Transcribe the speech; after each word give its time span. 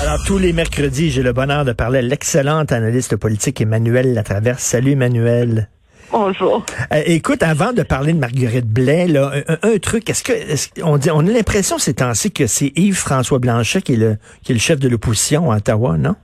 Alors, 0.00 0.18
tous 0.24 0.38
les 0.38 0.52
mercredis, 0.52 1.10
j'ai 1.10 1.24
le 1.24 1.32
bonheur 1.32 1.64
de 1.64 1.72
parler 1.72 1.98
à 1.98 2.02
l'excellente 2.02 2.70
analyste 2.70 3.16
politique 3.16 3.60
Emmanuel 3.60 4.14
Latraverse. 4.14 4.62
Salut, 4.62 4.92
Emmanuel. 4.92 5.68
Bonjour. 6.12 6.64
Euh, 6.92 7.02
écoute, 7.04 7.42
avant 7.42 7.72
de 7.72 7.82
parler 7.82 8.12
de 8.12 8.18
Marguerite 8.18 8.68
Blais, 8.68 9.08
là, 9.08 9.32
un, 9.48 9.58
un 9.60 9.78
truc, 9.78 10.08
est-ce 10.08 10.22
que 10.22 10.32
est 10.32 10.82
on 10.84 10.98
dit 10.98 11.10
on 11.10 11.26
a 11.26 11.30
l'impression 11.30 11.78
ces 11.78 11.94
temps-ci 11.94 12.32
que 12.32 12.46
c'est 12.46 12.72
Yves-François 12.76 13.40
Blanchet 13.40 13.82
qui 13.82 13.94
est 13.94 13.96
le 13.96 14.16
qui 14.44 14.52
est 14.52 14.54
le 14.54 14.60
chef 14.60 14.78
de 14.78 14.88
l'opposition 14.88 15.50
à 15.50 15.56
Ottawa, 15.56 15.98
non? 15.98 16.14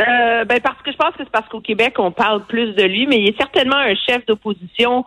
Euh, 0.00 0.44
ben 0.44 0.60
parce 0.60 0.80
que 0.82 0.90
je 0.90 0.96
pense 0.96 1.10
que 1.10 1.24
c'est 1.24 1.30
parce 1.30 1.48
qu'au 1.48 1.60
Québec, 1.60 1.94
on 1.98 2.10
parle 2.10 2.46
plus 2.46 2.72
de 2.74 2.84
lui, 2.84 3.06
mais 3.06 3.20
il 3.20 3.28
est 3.28 3.36
certainement 3.36 3.76
un 3.76 3.94
chef 3.94 4.24
d'opposition 4.26 5.04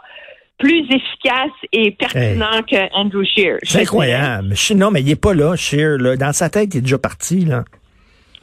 plus 0.62 0.86
efficace 0.91 1.52
et 1.73 1.91
pertinent 1.91 2.62
que 2.70 2.94
Andrew 2.94 3.23
Scheer. 3.25 3.57
C'est 3.64 3.82
incroyable. 3.82 4.54
Non, 4.76 4.91
mais 4.91 5.02
il 5.02 5.09
est 5.09 5.21
pas 5.21 5.34
là, 5.34 5.55
Scheer. 5.55 5.98
Là. 5.98 6.16
Dans 6.16 6.34
sa 6.34 6.50
tête, 6.50 6.76
il 6.76 6.77
est 6.77 6.82
déjà 6.82 7.00
parti. 7.00 7.45
là. 7.45 7.64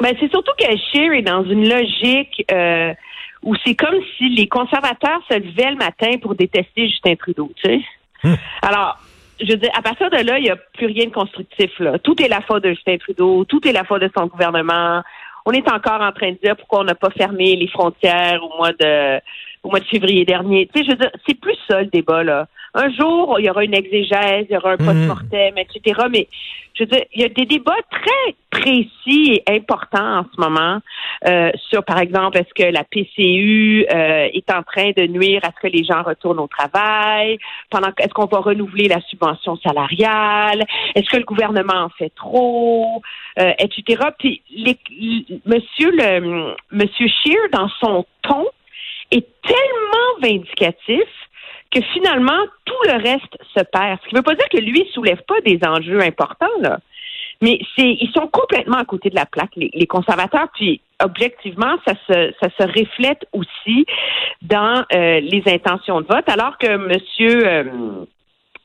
Ben, 0.00 0.14
c'est 0.18 0.30
surtout 0.30 0.52
que 0.58 0.64
Scheer 0.64 1.12
est 1.12 1.22
dans 1.22 1.44
une 1.44 1.68
logique 1.68 2.44
euh, 2.52 2.92
où 3.42 3.54
c'est 3.64 3.76
comme 3.76 3.94
si 4.16 4.28
les 4.30 4.48
conservateurs 4.48 5.20
se 5.30 5.34
levaient 5.34 5.70
le 5.70 5.76
matin 5.76 6.18
pour 6.20 6.34
détester 6.34 6.88
Justin 6.88 7.14
Trudeau, 7.14 7.52
tu 7.62 7.70
sais. 7.70 7.80
Hum. 8.24 8.36
Alors, 8.62 8.98
je 9.40 9.52
veux 9.52 9.58
dire, 9.58 9.70
à 9.76 9.82
partir 9.82 10.10
de 10.10 10.16
là, 10.16 10.38
il 10.38 10.44
n'y 10.44 10.50
a 10.50 10.56
plus 10.56 10.86
rien 10.86 11.04
de 11.04 11.12
constructif. 11.12 11.70
Là. 11.78 12.00
Tout 12.00 12.20
est 12.20 12.28
la 12.28 12.40
faute 12.40 12.64
de 12.64 12.70
Justin 12.70 12.96
Trudeau, 12.98 13.44
tout 13.44 13.66
est 13.66 13.72
la 13.72 13.84
faute 13.84 14.02
de 14.02 14.10
son 14.16 14.26
gouvernement. 14.26 15.02
On 15.46 15.52
est 15.52 15.70
encore 15.70 16.00
en 16.00 16.10
train 16.10 16.32
de 16.32 16.38
dire 16.42 16.56
pourquoi 16.56 16.80
on 16.80 16.84
n'a 16.84 16.96
pas 16.96 17.10
fermé 17.10 17.54
les 17.54 17.68
frontières 17.68 18.40
au 18.42 18.56
mois 18.56 18.72
de 18.72 19.20
au 19.68 19.70
mois 19.70 19.80
de 19.80 19.84
février 19.84 20.24
dernier. 20.24 20.66
Tu 20.72 20.80
sais, 20.80 20.84
je 20.86 20.90
veux 20.92 20.96
dire, 20.96 21.10
c'est 21.26 21.38
plus 21.38 21.56
ça 21.68 21.82
le 21.82 21.88
débat 21.88 22.24
là. 22.24 22.48
Un 22.74 22.90
jour, 22.90 23.36
il 23.38 23.46
y 23.46 23.50
aura 23.50 23.64
une 23.64 23.74
exégèse, 23.74 24.46
il 24.48 24.54
y 24.54 24.56
aura 24.56 24.72
un 24.72 24.76
post-mortem, 24.76 25.58
etc. 25.58 26.00
Mais 26.10 26.28
je 26.74 26.84
veux 26.84 26.90
dire, 26.90 27.04
il 27.14 27.22
y 27.22 27.24
a 27.24 27.28
des 27.28 27.44
débats 27.44 27.72
très 27.90 28.34
précis 28.50 29.42
et 29.46 29.56
importants 29.56 30.20
en 30.20 30.24
ce 30.24 30.40
moment 30.40 30.78
euh, 31.26 31.50
sur, 31.70 31.84
par 31.84 31.98
exemple, 31.98 32.38
est-ce 32.38 32.54
que 32.54 32.70
la 32.70 32.84
PCU 32.84 33.84
euh, 33.90 34.28
est 34.32 34.50
en 34.50 34.62
train 34.62 34.90
de 34.96 35.06
nuire 35.06 35.40
à 35.42 35.48
ce 35.48 35.66
que 35.66 35.72
les 35.72 35.84
gens 35.84 36.02
retournent 36.02 36.40
au 36.40 36.46
travail? 36.46 37.38
Pendant 37.70 37.88
est-ce 37.98 38.14
qu'on 38.14 38.26
va 38.26 38.38
renouveler 38.38 38.88
la 38.88 39.00
subvention 39.02 39.56
salariale? 39.56 40.64
Est-ce 40.94 41.10
que 41.10 41.16
le 41.16 41.24
gouvernement 41.24 41.84
en 41.84 41.90
fait 41.90 42.12
trop? 42.14 43.02
Euh, 43.38 43.52
etc. 43.58 44.02
Puis 44.18 44.42
les, 44.54 44.78
Monsieur 45.46 45.90
le 45.90 46.54
Monsieur 46.70 47.08
Scheer, 47.08 47.48
dans 47.52 47.68
son 47.80 48.06
ton, 48.22 48.46
est 49.10 49.26
tellement 49.42 50.20
vindicatif 50.20 51.04
que 51.70 51.80
finalement, 51.92 52.40
tout 52.64 52.82
le 52.84 53.02
reste 53.02 53.36
se 53.54 53.62
perd. 53.62 53.98
Ce 54.02 54.08
qui 54.08 54.14
ne 54.14 54.20
veut 54.20 54.24
pas 54.24 54.34
dire 54.34 54.48
que 54.50 54.58
lui 54.58 54.80
ne 54.80 54.88
soulève 54.92 55.22
pas 55.26 55.40
des 55.44 55.58
enjeux 55.66 56.00
importants, 56.02 56.46
là. 56.60 56.78
Mais 57.40 57.60
c'est, 57.76 57.96
ils 58.00 58.10
sont 58.16 58.26
complètement 58.26 58.78
à 58.78 58.84
côté 58.84 59.10
de 59.10 59.14
la 59.14 59.26
plaque, 59.26 59.54
les, 59.54 59.70
les 59.72 59.86
conservateurs. 59.86 60.48
Puis, 60.54 60.80
objectivement, 61.02 61.76
ça 61.86 61.94
se, 62.08 62.32
ça 62.42 62.48
se 62.58 62.66
reflète 62.66 63.24
aussi 63.32 63.86
dans 64.42 64.84
euh, 64.92 65.20
les 65.20 65.42
intentions 65.46 66.00
de 66.00 66.06
vote, 66.06 66.28
alors 66.28 66.58
que 66.58 66.76
Monsieur 66.76 67.46
euh, 67.46 67.64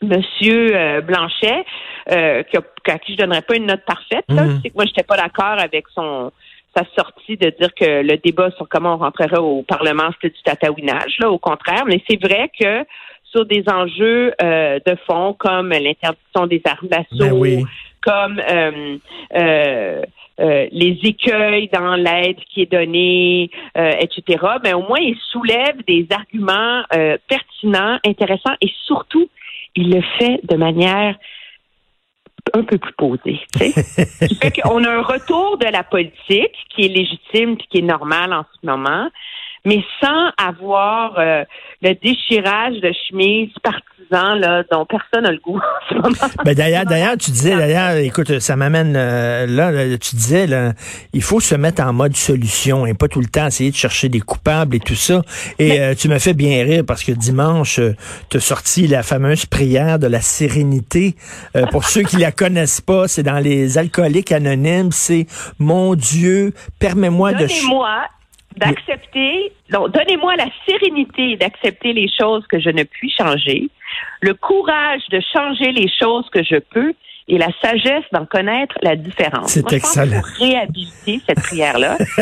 Monsieur 0.02 0.76
euh, 0.76 1.02
Blanchet, 1.02 1.66
euh, 2.12 2.44
qui 2.44 2.58
a, 2.58 2.62
à 2.88 3.00
qui 3.00 3.14
je 3.14 3.18
donnerais 3.18 3.42
pas 3.44 3.56
une 3.56 3.68
note 3.68 3.86
parfaite, 3.86 4.26
là, 4.30 4.44
Mhm. 4.44 4.60
c'est 4.62 4.70
que 4.70 4.76
moi 4.76 4.86
j'étais 4.86 5.04
pas 5.04 5.18
d'accord 5.18 5.60
avec 5.60 5.86
son 5.94 6.32
sa 6.76 6.84
sortie 6.98 7.38
de 7.38 7.50
dire 7.60 7.74
que 7.74 8.02
le 8.02 8.18
débat 8.18 8.52
sur 8.52 8.68
comment 8.68 8.96
on 8.96 8.98
rentrerait 8.98 9.38
au 9.38 9.64
Parlement, 9.64 10.10
c'était 10.14 10.36
du 10.36 10.42
tatouinage, 10.44 11.16
là, 11.20 11.30
au 11.30 11.38
contraire. 11.38 11.84
Mais 11.86 12.02
c'est 12.10 12.22
vrai 12.22 12.50
que 12.60 12.86
sur 13.24 13.46
des 13.46 13.64
enjeux 13.68 14.34
euh, 14.42 14.80
de 14.86 14.96
fond 15.08 15.36
comme 15.38 15.70
l'interdiction 15.70 16.48
des 16.48 16.62
armes 16.66 16.88
d'assaut, 16.88 17.06
Ben 17.20 17.34
oui. 17.34 17.64
comme 18.02 18.40
euh, 18.40 18.98
euh, 19.36 20.02
euh, 20.40 20.68
les 20.72 21.00
écueils 21.04 21.70
dans 21.72 21.96
l'aide 21.96 22.38
qui 22.50 22.62
est 22.62 22.72
donnée, 22.72 23.50
euh, 23.78 23.92
etc. 24.00 24.44
Ben 24.64 24.76
au 24.76 24.82
moins 24.82 25.00
il 25.00 25.18
soulève 25.32 25.78
des 25.88 26.08
arguments 26.12 26.84
euh, 26.96 27.18
pertinents, 27.28 28.00
intéressants 28.06 28.56
et 28.62 28.72
surtout 28.86 29.30
il 29.76 29.92
le 29.92 30.02
fait 30.20 30.40
de 30.44 30.56
manière 30.56 31.16
un 32.54 32.64
peu 32.64 32.78
plus 32.78 32.94
qui 32.94 33.40
fait 34.36 34.62
qu'on 34.62 34.84
a 34.84 34.90
un 34.90 35.02
retour 35.02 35.58
de 35.58 35.66
la 35.66 35.84
politique 35.84 36.56
qui 36.70 36.86
est 36.86 36.88
légitime 36.88 37.58
puis 37.58 37.68
qui 37.70 37.78
est 37.80 37.82
normal 37.82 38.34
en 38.34 38.44
ce 38.44 38.66
moment, 38.66 39.10
mais 39.66 39.84
sans 40.02 40.30
avoir 40.38 41.18
euh, 41.18 41.44
le 41.82 41.94
déchirage 41.94 42.76
de 42.82 42.92
chemise 43.08 43.50
partisan 43.62 44.36
là, 44.36 44.64
dont 44.72 44.86
personne 44.86 45.24
n'a 45.24 45.32
le 45.32 45.40
goût 45.40 45.58
en 45.60 45.90
ce 45.90 45.96
moment. 45.96 46.34
Ben 46.46 46.54
d'ailleurs, 46.54 46.86
d'ailleurs, 46.86 47.18
tu 47.18 47.32
disais, 47.32 47.56
d'ailleurs, 47.56 47.98
écoute, 47.98 48.40
ça 48.40 48.56
m'amène 48.56 48.96
euh, 48.96 49.46
là, 49.48 49.72
là, 49.72 49.98
tu 49.98 50.16
disais, 50.16 50.48
là, 50.48 50.74
il 51.14 51.22
faut 51.22 51.40
se 51.40 51.56
mettre 51.56 51.84
en 51.84 51.94
mode 51.94 52.16
solution 52.16 52.86
et 52.86 52.94
pas 52.94 53.08
tout 53.08 53.22
le 53.22 53.28
temps 53.28 53.48
essayer 53.48 53.72
de 53.72 53.76
chercher 53.76 54.10
des 54.10 54.20
coupables 54.20 54.76
et 54.76 54.80
tout 54.80 54.96
ça. 54.96 55.22
Et 55.60 55.80
euh, 55.80 55.96
tu 55.96 56.10
me 56.10 56.20
fais 56.20 56.34
bien 56.34 56.64
rire 56.64 56.84
parce 56.86 57.04
que 57.04 57.12
dimanche, 57.12 57.80
tu 58.30 58.38
as 58.38 58.40
sorti 58.40 58.88
la 58.88 59.04
fameuse 59.04 59.46
prière 59.46 60.00
de 60.00 60.08
la 60.08 60.22
sérénité. 60.22 61.16
Euh, 61.56 61.66
pour 61.68 61.86
ceux 61.86 62.04
qui 62.04 62.18
la 62.18 62.32
connaissent 62.44 62.82
pas, 62.82 63.08
c'est 63.08 63.24
dans 63.24 63.40
les 63.40 63.78
alcooliques 63.78 64.32
anonymes, 64.32 64.92
c'est 64.92 65.26
mon 65.60 65.96
Dieu, 65.96 66.54
permets-moi 66.80 67.34
de 67.34 67.48
Donnez-moi 67.48 68.08
d'accepter, 68.58 69.52
non, 69.72 69.88
donnez-moi 69.88 70.36
la 70.36 70.48
sérénité 70.68 71.36
d'accepter 71.38 71.94
les 71.94 72.10
choses 72.10 72.46
que 72.48 72.60
je 72.60 72.70
ne 72.70 72.84
puis 72.84 73.12
changer, 73.12 73.70
le 74.22 74.34
courage 74.34 75.02
de 75.12 75.20
changer 75.34 75.72
les 75.72 75.90
choses 76.00 76.30
que 76.30 76.44
je 76.44 76.58
peux 76.58 76.94
et 77.28 77.38
la 77.38 77.48
sagesse 77.62 78.04
d'en 78.12 78.26
connaître 78.26 78.76
la 78.82 78.96
différence. 78.96 79.52
C'est 79.52 79.72
excellent. 79.72 80.22
faut 80.22 80.44
réhabiliter 80.44 81.22
cette 81.26 81.42
prière-là. 81.42 81.98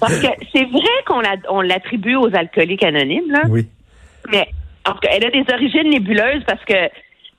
Parce 0.00 0.20
que 0.20 0.28
c'est 0.52 0.64
vrai 0.64 0.88
qu'on 1.06 1.20
la- 1.20 1.36
on 1.48 1.62
l'attribue 1.62 2.16
aux 2.16 2.34
alcooliques 2.34 2.84
anonymes, 2.84 3.30
là. 3.30 3.42
Oui. 3.48 3.66
Mais 4.30 4.48
elle 5.10 5.24
a 5.26 5.30
des 5.30 5.44
origines 5.52 5.90
nébuleuses 5.90 6.42
parce 6.46 6.64
que 6.64 6.74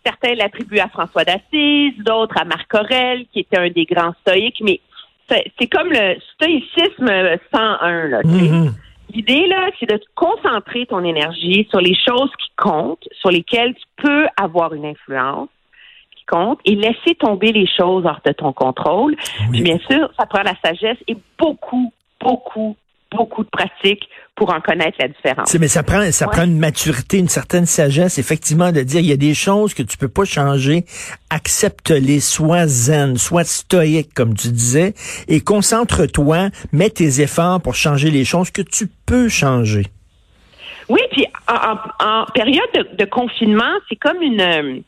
certains 0.06 0.36
l'attribuent 0.36 0.80
à 0.80 0.88
François 0.88 1.24
d'Assise, 1.24 1.94
d'autres 2.00 2.38
à 2.40 2.46
Marc 2.46 2.72
Aurèle, 2.74 3.26
qui 3.34 3.40
était 3.42 3.58
un 3.58 3.70
des 3.70 3.86
grands 3.86 4.14
stoïques. 4.22 4.62
Mais 4.62 4.80
c'est 5.30 5.68
comme 5.68 5.90
le 5.90 6.16
stoïcisme 6.34 7.38
101. 7.54 8.08
Là. 8.08 8.22
Mhm. 8.24 8.74
L'idée, 9.14 9.48
là, 9.48 9.70
c'est 9.80 9.90
de 9.90 9.98
te 9.98 10.06
concentrer 10.16 10.86
ton 10.86 11.04
énergie 11.04 11.68
sur 11.70 11.82
les 11.82 11.96
choses 11.96 12.32
qui 12.38 12.52
comptent, 12.58 13.08
sur 13.20 13.32
lesquelles 13.32 13.74
tu 13.74 14.04
peux 14.04 14.28
avoir 14.38 14.74
une 14.74 14.86
influence 14.86 15.50
qui 16.16 16.26
compte, 16.26 16.60
et 16.66 16.76
laisser 16.76 17.16
tomber 17.20 17.52
les 17.52 17.68
choses 17.68 18.06
hors 18.06 18.22
de 18.24 18.32
ton 18.32 18.54
contrôle. 18.54 19.16
Puis 19.52 19.62
bien 19.62 19.80
sûr, 19.90 20.12
ça 20.20 20.28
prend 20.28 20.44
la 20.44 20.54
sagesse 20.64 20.98
et 21.08 21.18
beaucoup, 21.38 21.92
beaucoup, 22.22 22.76
beaucoup 23.12 23.44
de 23.44 23.50
pratique 23.50 24.08
pour 24.36 24.54
en 24.54 24.62
connaître 24.62 24.98
la 25.00 25.08
différence. 25.10 25.54
Mais 25.56 25.68
ça 25.68 25.84
prend, 25.84 26.10
ça 26.12 26.26
Ouais. 26.28 26.32
prend 26.34 26.44
une 26.46 26.58
maturité, 26.60 27.18
une 27.18 27.28
certaine 27.28 27.66
sagesse, 27.66 28.18
effectivement, 28.18 28.72
de 28.72 28.82
dire 28.82 29.02
il 29.02 29.08
y 29.08 29.12
a 29.12 29.18
des 29.18 29.34
choses 29.34 29.74
que 29.74 29.84
tu 29.84 29.98
peux 29.98 30.08
pas 30.08 30.24
changer, 30.26 30.86
accepte-les, 31.30 32.20
sois 32.20 32.68
zen, 32.68 33.18
sois 33.18 33.44
stoïque, 33.44 34.14
comme 34.14 34.36
tu 34.36 34.50
disais, 34.50 34.94
et 35.28 35.42
concentre-toi, 35.42 36.50
mets 36.72 36.90
tes 36.90 37.22
efforts 37.22 37.62
pour 37.62 37.76
changer 37.76 38.12
les 38.12 38.26
choses 38.26 38.52
que 38.52 38.62
tu 38.62 38.88
peux 39.06 39.28
changer. 39.30 39.84
Oui, 40.90 41.02
puis 41.12 41.26
en, 41.48 41.54
en- 41.54 42.22
en 42.22 42.26
période 42.34 42.70
de, 42.74 42.96
de 42.98 43.06
confinement, 43.06 43.74
c'est 43.90 43.96
comme 43.98 44.22
une. 44.22 44.42
euh, 44.42 44.80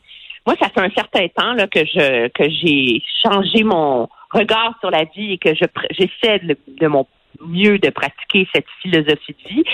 moi, 0.46 0.56
ça 0.60 0.68
fait 0.70 0.80
un 0.80 0.90
certain 0.90 1.28
temps 1.28 1.52
là, 1.54 1.68
que 1.68 1.80
je 1.84 2.28
que 2.28 2.44
j'ai 2.50 3.00
changé 3.22 3.62
mon 3.62 4.08
regard 4.30 4.74
sur 4.80 4.90
la 4.90 5.04
vie 5.14 5.34
et 5.34 5.38
que 5.38 5.54
je 5.54 5.64
j'essaie 5.90 6.40
de, 6.40 6.56
de 6.80 6.86
mon 6.88 7.06
mieux 7.40 7.78
de 7.78 7.90
pratiquer 7.90 8.48
cette 8.54 8.66
philosophie 8.80 9.36
de 9.44 9.48
vie. 9.48 9.64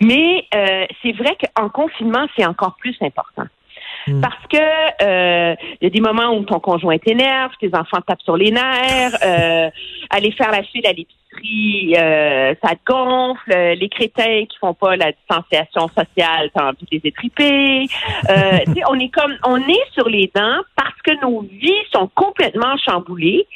Mais 0.00 0.44
euh, 0.54 0.86
c'est 1.02 1.12
vrai 1.12 1.36
qu'en 1.36 1.68
confinement, 1.68 2.26
c'est 2.36 2.46
encore 2.46 2.76
plus 2.76 2.96
important. 3.00 3.46
Mm. 4.06 4.20
Parce 4.20 4.46
que 4.50 4.56
euh, 5.02 5.54
il 5.80 5.84
y 5.84 5.86
a 5.86 5.90
des 5.90 6.00
moments 6.00 6.36
où 6.36 6.44
ton 6.44 6.60
conjoint 6.60 6.98
t'énerve, 6.98 7.52
tes 7.60 7.74
enfants 7.74 8.00
tapent 8.06 8.22
sur 8.22 8.36
les 8.36 8.50
nerfs, 8.50 9.16
euh, 9.24 9.70
aller 10.10 10.30
faire 10.32 10.50
la 10.50 10.62
file 10.62 10.86
à 10.86 10.92
l'épicerie, 10.92 11.94
euh, 11.96 12.54
ça 12.62 12.74
te 12.74 12.92
gonfle, 12.92 13.52
euh, 13.52 13.74
les 13.74 13.88
crétins 13.88 14.44
qui 14.48 14.56
font 14.58 14.74
pas 14.74 14.96
la 14.96 15.12
distanciation 15.12 15.88
sociale, 15.88 16.50
t'as 16.54 16.68
envie 16.68 16.84
de 16.90 16.98
les 16.98 17.00
étriper. 17.04 17.86
Euh, 18.30 18.58
tu 18.66 18.74
sais, 18.74 18.82
on 18.88 18.98
est 18.98 19.10
comme 19.10 19.34
on 19.44 19.56
est 19.56 19.92
sur 19.92 20.08
les 20.08 20.30
dents 20.34 20.60
parce 20.76 21.00
que 21.04 21.20
nos 21.22 21.40
vies 21.42 21.72
sont 21.92 22.08
complètement 22.14 22.76
chamboulées, 22.76 23.46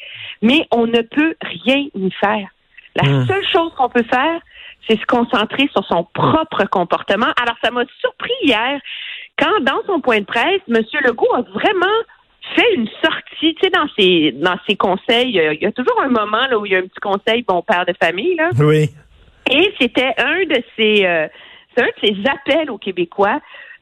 mais 0.43 0.67
on 0.73 0.87
ne 0.87 1.01
peut 1.03 1.35
rien 1.43 1.87
y 1.95 2.11
faire. 2.13 2.49
La 2.97 3.09
Mm. 3.09 3.27
seule 3.27 3.47
chose 3.53 3.73
qu'on 3.77 3.89
peut 3.89 4.05
faire, 4.05 4.41
c'est 4.89 4.99
se 4.99 5.07
concentrer 5.07 5.69
sur 5.73 5.85
son 5.87 6.05
propre 6.13 6.65
comportement. 6.71 7.29
Alors, 7.41 7.55
ça 7.63 7.71
m'a 7.71 7.85
surpris 8.01 8.33
hier 8.43 8.81
quand, 9.39 9.61
dans 9.63 9.81
son 9.87 10.01
point 10.01 10.21
de 10.21 10.25
presse, 10.25 10.61
M. 10.69 10.83
Legault 11.05 11.35
a 11.35 11.43
vraiment 11.43 11.87
fait 12.57 12.75
une 12.75 12.89
sortie, 13.03 13.55
tu 13.55 13.61
sais, 13.63 13.71
dans 13.71 13.87
ses, 13.97 14.33
dans 14.33 14.57
ses 14.69 14.75
conseils. 14.77 15.39
euh, 15.39 15.55
Il 15.55 15.63
y 15.63 15.67
a 15.67 15.73
toujours 15.73 16.01
un 16.03 16.09
moment 16.09 16.47
là, 16.51 16.59
où 16.59 16.67
il 16.67 16.73
y 16.73 16.75
a 16.75 16.79
un 16.79 16.83
petit 16.83 17.01
conseil 17.01 17.43
bon 17.47 17.63
père 17.63 17.87
de 17.87 17.95
famille, 18.03 18.35
là. 18.35 18.51
Oui. 18.59 18.91
Et 19.51 19.73
c'était 19.81 20.13
un 20.19 20.45
de 20.47 20.63
ses, 20.77 21.05
euh, 21.07 21.29
c'est 21.75 21.83
un 21.85 21.87
de 21.87 21.93
ses 22.03 22.29
appels 22.29 22.71
aux 22.71 22.79
Québécois 22.79 23.41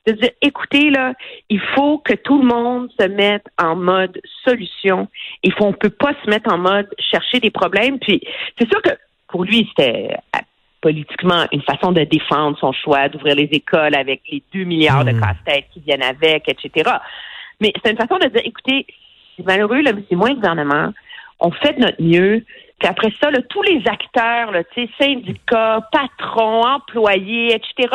de 0.09 0.21
dire, 0.21 0.31
écoutez, 0.43 0.91
là, 0.91 1.15
il 1.49 1.61
faut 1.75 1.99
que 1.99 2.15
tout 2.15 2.41
le 2.41 2.47
monde 2.47 2.91
se 2.99 3.07
mette 3.07 3.47
en 3.59 3.77
mode 3.77 4.21
solution. 4.45 5.09
Il 5.43 5.53
faut, 5.53 5.65
on 5.65 5.73
peut 5.73 5.91
pas 5.91 6.13
se 6.25 6.31
mettre 6.31 6.53
en 6.53 6.59
mode 6.59 6.89
chercher 6.99 7.41
des 7.41 7.51
problèmes. 7.51 7.99
Puis, 7.99 8.21
c'est 8.59 8.69
sûr 8.69 8.81
que 8.83 8.91
pour 9.29 9.45
lui, 9.45 9.67
c'était 9.69 10.17
euh, 10.35 10.39
politiquement 10.81 11.47
une 11.53 11.63
façon 11.63 11.93
de 11.93 12.05
défendre 12.05 12.59
son 12.59 12.73
choix 12.73 13.09
d'ouvrir 13.09 13.35
les 13.35 13.49
écoles 13.53 13.95
avec 13.95 14.23
les 14.31 14.43
2 14.55 14.65
milliards 14.65 15.05
de 15.05 15.13
hmm. 15.13 15.21
casse-tête 15.21 15.67
qui 15.73 15.81
viennent 15.81 16.03
avec, 16.03 16.49
etc. 16.49 16.91
Mais 17.61 17.73
c'est 17.83 17.91
une 17.91 17.99
façon 17.99 18.19
de 18.19 18.29
dire, 18.29 18.43
écoutez, 18.45 18.87
c'est 19.37 19.47
malheureux, 19.47 19.83
là, 19.83 19.93
mais 19.93 20.03
c'est 20.09 20.17
moins 20.17 20.31
le 20.31 20.37
gouvernement. 20.37 20.93
On 21.41 21.51
fait 21.51 21.75
de 21.75 21.81
notre 21.81 22.03
mieux. 22.03 22.45
Puis 22.79 22.89
après 22.89 23.13
ça, 23.21 23.31
là, 23.31 23.41
tous 23.49 23.63
les 23.63 23.83
acteurs, 23.87 24.53
là, 24.53 24.63
syndicats, 24.99 25.81
patrons, 25.91 26.65
employés, 26.65 27.55
etc., 27.55 27.89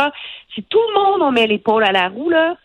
si 0.53 0.63
tout 0.63 0.79
le 0.89 1.01
monde 1.01 1.21
on 1.21 1.31
met 1.31 1.47
l'épaule 1.47 1.83
à 1.83 1.91
la 1.91 2.09
roue, 2.09 2.29
là, 2.29 2.57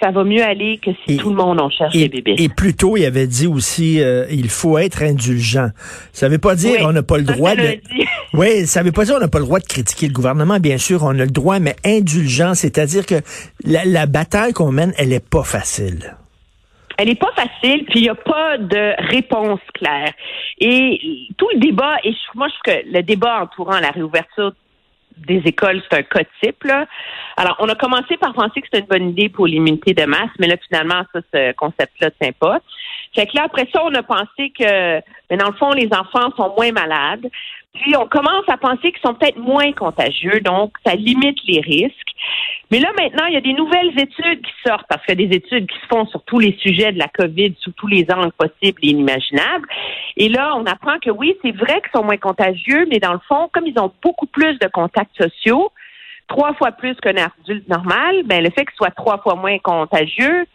ça 0.00 0.10
va 0.10 0.24
mieux 0.24 0.42
aller 0.42 0.78
que 0.78 0.90
si 1.06 1.16
tout 1.16 1.30
le 1.30 1.36
monde 1.36 1.60
en 1.60 1.70
cherche 1.70 1.92
des 1.92 2.08
bébés. 2.08 2.36
Et 2.38 2.48
plus 2.48 2.74
tôt, 2.74 2.96
il 2.96 3.04
avait 3.04 3.26
dit 3.26 3.46
aussi, 3.46 4.00
euh, 4.00 4.26
il 4.30 4.48
faut 4.48 4.78
être 4.78 5.02
indulgent. 5.02 5.70
Ça 6.12 6.28
veut 6.28 6.38
pas 6.38 6.54
dire 6.54 6.78
qu'on 6.80 6.92
n'a 6.92 7.02
pas 7.02 7.18
le 7.18 7.24
droit 7.24 7.54
de. 7.54 7.80
oui, 8.34 8.66
ça 8.66 8.82
veut 8.82 8.92
pas 8.92 9.04
dire 9.04 9.14
qu'on 9.14 9.20
n'a 9.20 9.28
pas 9.28 9.40
le 9.40 9.44
droit 9.44 9.58
de 9.58 9.66
critiquer 9.66 10.06
le 10.06 10.12
gouvernement. 10.12 10.60
Bien 10.60 10.78
sûr, 10.78 11.02
on 11.02 11.10
a 11.10 11.24
le 11.24 11.26
droit, 11.26 11.58
mais 11.58 11.74
indulgent, 11.84 12.54
c'est-à-dire 12.54 13.06
que 13.06 13.16
la, 13.64 13.84
la 13.84 14.06
bataille 14.06 14.52
qu'on 14.52 14.72
mène, 14.72 14.92
elle 14.98 15.12
est 15.12 15.26
pas 15.28 15.42
facile 15.42 16.16
elle 16.98 17.08
n'est 17.08 17.14
pas 17.14 17.32
facile, 17.34 17.84
puis 17.84 18.00
il 18.00 18.02
n'y 18.02 18.08
a 18.08 18.14
pas 18.14 18.58
de 18.58 18.94
réponse 19.08 19.60
claire. 19.72 20.12
Et 20.58 21.28
tout 21.38 21.48
le 21.54 21.60
débat, 21.60 21.96
et 22.02 22.12
moi 22.34 22.48
je 22.48 22.52
trouve 22.54 22.74
que 22.74 22.92
le 22.92 23.02
débat 23.02 23.42
entourant 23.42 23.78
la 23.78 23.90
réouverture 23.90 24.52
des 25.26 25.42
écoles, 25.44 25.82
c'est 25.90 25.98
un 25.98 26.02
cas 26.02 26.24
type. 26.42 26.64
Là. 26.64 26.86
Alors, 27.36 27.56
on 27.60 27.68
a 27.68 27.74
commencé 27.74 28.16
par 28.16 28.34
penser 28.34 28.60
que 28.60 28.68
c'était 28.70 28.80
une 28.80 28.86
bonne 28.86 29.10
idée 29.10 29.28
pour 29.28 29.46
l'immunité 29.46 29.94
de 29.94 30.04
masse, 30.04 30.30
mais 30.38 30.46
là, 30.46 30.56
finalement, 30.68 31.02
ça, 31.12 31.20
ce 31.32 31.52
concept-là 31.52 32.08
ne 32.08 32.24
tient 32.24 32.32
pas. 32.38 32.60
Fait 33.14 33.26
que 33.26 33.36
là, 33.36 33.44
après 33.44 33.68
ça, 33.72 33.82
on 33.84 33.94
a 33.94 34.02
pensé 34.02 34.52
que, 34.56 35.00
mais 35.30 35.36
dans 35.36 35.48
le 35.48 35.56
fond, 35.56 35.72
les 35.72 35.88
enfants 35.92 36.30
sont 36.36 36.54
moins 36.56 36.72
malades. 36.72 37.26
Puis, 37.74 37.96
on 37.96 38.06
commence 38.06 38.48
à 38.48 38.56
penser 38.56 38.92
qu'ils 38.92 39.00
sont 39.02 39.14
peut-être 39.14 39.38
moins 39.38 39.72
contagieux, 39.72 40.40
donc 40.40 40.72
ça 40.86 40.94
limite 40.94 41.38
les 41.46 41.60
risques. 41.60 42.14
Mais 42.70 42.80
là, 42.80 42.90
maintenant, 43.00 43.24
il 43.26 43.34
y 43.34 43.36
a 43.36 43.40
des 43.40 43.54
nouvelles 43.54 43.98
études 43.98 44.42
qui 44.42 44.52
sortent, 44.66 44.86
parce 44.88 45.04
qu'il 45.06 45.18
y 45.18 45.24
a 45.24 45.28
des 45.28 45.36
études 45.36 45.66
qui 45.66 45.78
se 45.78 45.86
font 45.86 46.06
sur 46.06 46.22
tous 46.24 46.38
les 46.38 46.56
sujets 46.60 46.92
de 46.92 46.98
la 46.98 47.08
COVID, 47.08 47.54
sous 47.60 47.72
tous 47.72 47.86
les 47.86 48.06
angles 48.12 48.32
possibles 48.32 48.78
et 48.82 48.88
inimaginables. 48.88 49.66
Et 50.16 50.28
là, 50.28 50.54
on 50.56 50.66
apprend 50.66 50.98
que 50.98 51.10
oui, 51.10 51.34
c'est 51.42 51.56
vrai 51.56 51.80
qu'ils 51.80 51.92
sont 51.94 52.04
moins 52.04 52.18
contagieux, 52.18 52.86
mais 52.90 52.98
dans 52.98 53.14
le 53.14 53.20
fond, 53.26 53.48
comme 53.52 53.66
ils 53.66 53.78
ont 53.78 53.90
beaucoup 54.02 54.26
plus 54.26 54.58
de 54.58 54.68
contacts 54.68 55.16
sociaux, 55.16 55.72
trois 56.28 56.52
fois 56.54 56.72
plus 56.72 56.94
qu'un 56.96 57.16
adulte 57.16 57.66
normal, 57.68 58.22
ben 58.26 58.42
le 58.44 58.50
fait 58.50 58.66
qu'ils 58.66 58.76
soient 58.76 58.90
trois 58.90 59.18
fois 59.18 59.34
moins 59.34 59.58
contagieux, 59.58 60.46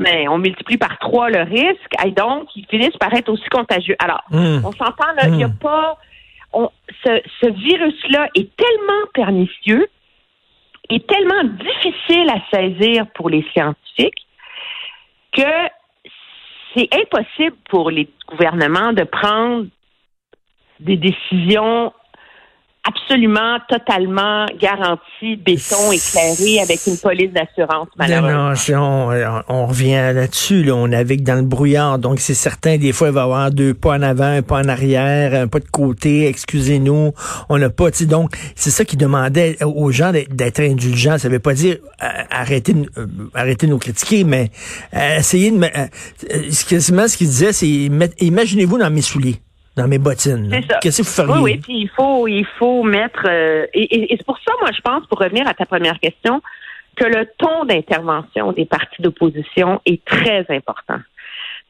mais 0.00 0.24
ben, 0.24 0.28
on 0.30 0.38
multiplie 0.38 0.76
par 0.76 0.98
trois 0.98 1.30
le 1.30 1.42
risque, 1.42 1.92
et 2.04 2.10
donc 2.10 2.48
ils 2.56 2.66
finissent 2.66 2.96
par 2.96 3.14
être 3.14 3.28
aussi 3.28 3.48
contagieux. 3.48 3.94
Alors, 4.00 4.22
mmh. 4.30 4.64
on 4.64 4.72
s'entend 4.72 5.12
là, 5.16 5.28
il 5.28 5.34
n'y 5.34 5.44
a 5.44 5.48
mmh. 5.48 5.58
pas, 5.58 5.98
ce, 7.04 7.20
ce 7.40 7.46
virus-là 7.46 8.28
est 8.34 8.48
tellement 8.56 9.06
pernicieux 9.14 9.86
est 10.90 11.06
tellement 11.06 11.44
difficile 11.44 12.30
à 12.30 12.56
saisir 12.56 13.06
pour 13.14 13.30
les 13.30 13.44
scientifiques 13.52 14.26
que 15.32 15.68
c'est 16.74 16.88
impossible 16.94 17.56
pour 17.68 17.90
les 17.90 18.08
gouvernements 18.28 18.92
de 18.92 19.04
prendre 19.04 19.66
des 20.80 20.96
décisions 20.96 21.92
absolument, 22.84 23.58
totalement 23.68 24.46
garanti, 24.58 25.36
béton, 25.36 25.92
éclairé, 25.92 26.60
avec 26.60 26.80
une 26.86 26.96
police 26.98 27.30
d'assurance, 27.32 27.88
malheureusement. 27.96 28.54
Non, 28.68 29.42
on, 29.48 29.66
revient 29.66 30.12
là-dessus. 30.14 30.62
Là, 30.62 30.74
on 30.74 30.88
navigue 30.88 31.22
dans 31.22 31.36
le 31.36 31.42
brouillard. 31.42 31.98
Donc, 31.98 32.20
c'est 32.20 32.34
certain, 32.34 32.78
des 32.78 32.92
fois, 32.92 33.08
il 33.08 33.14
va 33.14 33.20
y 33.20 33.24
avoir 33.24 33.50
deux 33.50 33.74
pas 33.74 33.96
en 33.96 34.02
avant, 34.02 34.24
un 34.24 34.42
pas 34.42 34.60
en 34.60 34.68
arrière, 34.68 35.34
un 35.34 35.48
pas 35.48 35.60
de 35.60 35.68
côté. 35.70 36.26
Excusez-nous, 36.26 37.12
on 37.48 37.58
n'a 37.58 37.70
pas... 37.70 37.90
Donc, 37.90 38.36
c'est 38.54 38.70
ça 38.70 38.84
qui 38.84 38.96
demandait 38.96 39.62
aux 39.62 39.90
gens 39.90 40.12
d'être 40.12 40.60
indulgents. 40.60 41.18
Ça 41.18 41.28
veut 41.28 41.38
pas 41.38 41.54
dire 41.54 41.76
euh, 42.02 42.06
arrêter, 42.30 42.74
euh, 42.96 43.06
arrêter 43.34 43.66
de 43.66 43.72
nous 43.72 43.78
critiquer, 43.78 44.24
mais 44.24 44.50
euh, 44.94 45.18
essayer 45.18 45.50
de... 45.50 45.60
quasiment 46.68 47.08
ce 47.08 47.16
qu'il 47.16 47.26
disait, 47.26 47.52
c'est 47.52 47.68
imaginez-vous 47.68 48.78
dans 48.78 48.90
mes 48.90 49.02
souliers 49.02 49.40
dans 49.76 49.88
mes 49.88 49.98
bottines. 49.98 50.50
Qu'est-ce 50.80 51.02
que 51.02 51.06
vous 51.06 51.12
feriez? 51.12 51.42
Oui, 51.42 51.52
oui, 51.52 51.58
puis 51.58 51.78
il 51.82 51.88
faut, 51.88 52.26
il 52.26 52.46
faut 52.58 52.82
mettre... 52.82 53.26
Euh, 53.26 53.66
et, 53.72 54.12
et 54.12 54.16
c'est 54.16 54.26
pour 54.26 54.38
ça, 54.38 54.52
moi, 54.60 54.70
je 54.74 54.80
pense, 54.80 55.06
pour 55.06 55.18
revenir 55.18 55.46
à 55.48 55.54
ta 55.54 55.66
première 55.66 55.98
question, 55.98 56.42
que 56.96 57.04
le 57.04 57.26
ton 57.38 57.64
d'intervention 57.64 58.52
des 58.52 58.66
partis 58.66 59.00
d'opposition 59.00 59.80
est 59.86 60.04
très 60.04 60.44
important. 60.50 60.98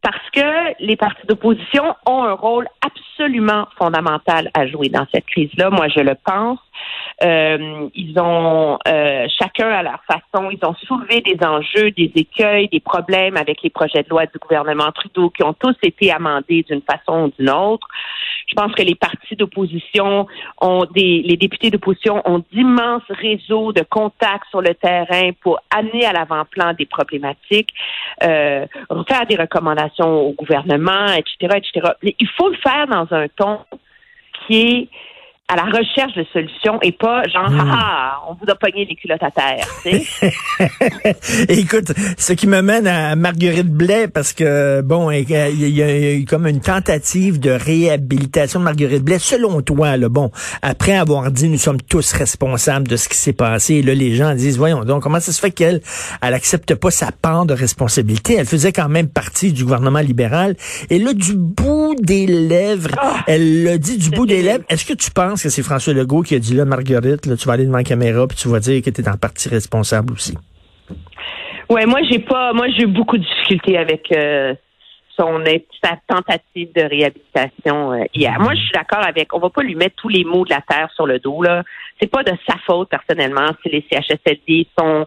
Parce 0.03 0.31
que 0.33 0.83
les 0.83 0.97
partis 0.97 1.27
d'opposition 1.27 1.95
ont 2.07 2.25
un 2.25 2.33
rôle 2.33 2.67
absolument 2.81 3.69
fondamental 3.79 4.51
à 4.55 4.67
jouer 4.67 4.89
dans 4.89 5.07
cette 5.13 5.27
crise-là. 5.27 5.69
Moi, 5.69 5.89
je 5.89 6.01
le 6.01 6.15
pense. 6.25 6.59
Euh, 7.23 7.89
ils 7.95 8.19
ont 8.19 8.79
euh, 8.89 9.27
chacun 9.39 9.69
à 9.69 9.83
leur 9.83 10.03
façon, 10.05 10.51
ils 10.51 10.65
ont 10.65 10.75
soulevé 10.87 11.21
des 11.21 11.37
enjeux, 11.45 11.91
des 11.91 12.11
écueils, 12.15 12.69
des 12.69 12.81
problèmes 12.81 13.37
avec 13.37 13.63
les 13.63 13.69
projets 13.69 14.03
de 14.03 14.09
loi 14.09 14.25
du 14.25 14.39
gouvernement 14.39 14.91
Trudeau 14.93 15.29
qui 15.29 15.43
ont 15.43 15.53
tous 15.53 15.77
été 15.83 16.11
amendés 16.11 16.63
d'une 16.63 16.81
façon 16.81 17.25
ou 17.25 17.33
d'une 17.39 17.51
autre. 17.51 17.87
Je 18.47 18.55
pense 18.55 18.73
que 18.73 18.83
les 18.83 18.95
partis 18.95 19.37
d'opposition 19.37 20.27
ont 20.61 20.87
des, 20.95 21.23
les 21.25 21.37
députés 21.37 21.71
d'opposition 21.71 22.23
ont 22.25 22.43
d'immenses 22.53 23.03
réseaux 23.11 23.73
de 23.73 23.83
contacts 23.83 24.49
sur 24.49 24.63
le 24.63 24.75
terrain 24.75 25.31
pour 25.43 25.61
amener 25.71 26.07
à 26.07 26.13
l'avant-plan 26.13 26.73
des 26.73 26.87
problématiques, 26.87 27.73
euh, 28.25 28.67
faire 29.07 29.27
des 29.27 29.37
recommandations 29.37 30.21
au 30.21 30.33
gouvernement, 30.33 31.07
etc., 31.07 31.59
etc. 31.59 31.93
Il 32.03 32.29
faut 32.37 32.49
le 32.49 32.57
faire 32.57 32.87
dans 32.89 33.07
un 33.15 33.29
ton 33.29 33.61
qui 34.47 34.61
est 34.61 34.89
à 35.51 35.57
la 35.57 35.65
recherche 35.65 36.15
de 36.15 36.25
solutions 36.33 36.79
et 36.81 36.93
pas 36.93 37.25
genre, 37.27 37.51
ah, 37.59 38.21
on 38.29 38.35
vous 38.35 38.49
a 38.49 38.55
pogné 38.55 38.85
les 38.85 38.95
culottes 38.95 39.23
à 39.23 39.33
terre. 39.33 39.67
Écoute, 41.49 41.93
ce 42.17 42.33
qui 42.35 42.47
me 42.47 42.63
mène 42.63 42.87
à 42.87 43.17
Marguerite 43.17 43.69
Blais, 43.69 44.07
parce 44.07 44.33
que, 44.33 44.81
bon, 44.81 45.11
il 45.11 45.29
y, 45.29 45.83
a, 45.83 46.13
eu 46.15 46.25
comme 46.25 46.47
une 46.47 46.61
tentative 46.61 47.41
de 47.41 47.51
réhabilitation 47.51 48.61
de 48.61 48.65
Marguerite 48.65 49.03
Blais. 49.03 49.19
Selon 49.19 49.61
toi, 49.61 49.97
là, 49.97 50.09
bon, 50.09 50.31
après 50.63 50.97
avoir 50.97 51.33
dit 51.33 51.49
nous 51.49 51.59
sommes 51.59 51.83
tous 51.83 52.13
responsables 52.13 52.87
de 52.87 52.97
ce 52.97 53.09
qui 53.09 53.17
s'est 53.17 53.33
passé, 53.33 53.83
là, 53.83 53.93
les 53.93 54.15
gens 54.15 54.33
disent, 54.37 54.57
voyons 54.57 54.85
donc, 54.85 55.03
comment 55.03 55.19
ça 55.19 55.33
se 55.33 55.41
fait 55.41 55.51
qu'elle, 55.51 55.81
elle 56.23 56.35
accepte 56.35 56.77
pas 56.77 56.93
sa 56.93 57.11
part 57.11 57.45
de 57.45 57.55
responsabilité? 57.55 58.35
Elle 58.35 58.47
faisait 58.47 58.73
quand 58.73 58.89
même 58.89 59.09
partie 59.09 59.53
du 59.53 59.65
gouvernement 59.65 59.99
libéral. 59.99 60.55
Et 60.91 61.01
là, 61.01 61.13
du 61.13 61.35
bout 61.35 61.97
des 62.01 62.29
lèvres, 62.29 62.91
ah! 62.99 63.25
elle 63.27 63.65
le 63.65 63.79
dit 63.79 63.99
du 63.99 64.11
bout 64.11 64.27
des 64.27 64.43
lèvres. 64.43 64.63
Est-ce 64.69 64.85
que 64.85 64.95
tu 64.95 65.11
penses 65.11 65.40
que 65.43 65.49
c'est 65.49 65.63
François 65.63 65.93
Legault 65.93 66.23
qui 66.23 66.35
a 66.35 66.39
dit 66.39 66.55
là, 66.55 66.65
Marguerite, 66.65 67.23
tu 67.37 67.47
vas 67.47 67.55
aller 67.55 67.67
devant 67.67 67.79
la 67.79 67.85
caméra 67.85 68.27
puis 68.27 68.37
tu 68.37 68.49
vas 68.49 68.61
dire 68.61 68.83
que 68.83 68.91
tu 68.91 69.01
es 69.01 69.09
en 69.09 69.17
partie 69.17 69.49
responsable 69.49 70.13
aussi. 70.13 70.35
Ouais, 71.69 71.87
moi 71.87 72.01
j'ai 72.11 72.19
pas, 72.19 72.53
moi 72.53 72.67
j'ai 72.69 72.83
eu 72.83 72.87
beaucoup 72.87 73.17
de 73.17 73.23
difficultés 73.23 73.79
avec 73.79 74.11
euh, 74.13 74.55
son 75.21 75.45
sa 75.83 75.97
tentative 76.09 76.73
de 76.75 76.83
réhabilitation 76.83 77.93
euh, 77.93 78.05
hier. 78.15 78.39
Moi, 78.41 78.55
je 78.55 78.61
suis 78.61 78.73
d'accord 78.73 79.07
avec. 79.07 79.35
On 79.35 79.39
va 79.39 79.51
pas 79.51 79.63
lui 79.63 79.75
mettre 79.75 79.97
tous 79.97 80.09
les 80.09 80.25
mots 80.25 80.45
de 80.45 80.51
la 80.51 80.61
terre 80.63 80.89
sur 80.95 81.07
le 81.07 81.19
dos 81.19 81.43
là. 81.43 81.63
C'est 82.01 82.11
pas 82.11 82.23
de 82.23 82.33
sa 82.49 82.57
faute 82.67 82.89
personnellement 82.89 83.47
si 83.63 83.71
les 83.71 83.85
CHSLD 83.91 84.67
sont 84.79 85.07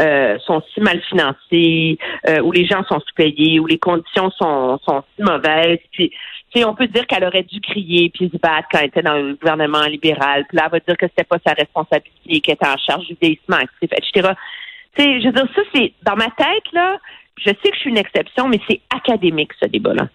euh, 0.00 0.38
sont 0.46 0.62
si 0.72 0.80
mal 0.80 1.00
financés, 1.08 1.98
euh, 2.28 2.40
où 2.40 2.52
les 2.52 2.64
gens 2.64 2.82
sont 2.84 3.00
sous-payés, 3.00 3.60
où 3.60 3.66
les 3.66 3.78
conditions 3.78 4.30
sont, 4.30 4.78
sont 4.86 5.02
si 5.16 5.22
mauvaises. 5.22 5.80
Puis, 5.92 6.12
on 6.56 6.74
peut 6.74 6.88
dire 6.88 7.06
qu'elle 7.06 7.24
aurait 7.24 7.44
dû 7.44 7.60
crier 7.60 8.10
puis 8.10 8.30
se 8.32 8.36
battre 8.38 8.68
quand 8.70 8.78
elle 8.78 8.88
était 8.88 9.02
dans 9.02 9.14
le 9.14 9.34
gouvernement 9.34 9.84
libéral. 9.84 10.44
Puis 10.48 10.56
là, 10.56 10.64
elle 10.66 10.72
va 10.72 10.80
dire 10.80 10.96
que 10.96 11.06
c'était 11.06 11.24
pas 11.24 11.38
sa 11.46 11.52
responsabilité, 11.52 12.40
qu'elle 12.40 12.54
était 12.54 12.66
en 12.66 12.76
charge 12.76 13.06
du 13.06 13.16
vieillissement 13.20 13.56
actif, 13.56 13.90
etc. 13.92 14.30
Tu 14.96 15.02
sais, 15.02 15.20
je 15.20 15.26
veux 15.26 15.32
dire, 15.32 15.48
ça, 15.54 15.62
c'est 15.74 15.92
dans 16.02 16.16
ma 16.16 16.30
tête, 16.30 16.72
là, 16.72 16.98
je 17.38 17.50
sais 17.50 17.70
que 17.70 17.74
je 17.74 17.80
suis 17.80 17.90
une 17.90 17.98
exception, 17.98 18.48
mais 18.48 18.60
c'est 18.68 18.80
académique, 18.94 19.52
ce 19.62 19.68
débat-là. 19.68 20.08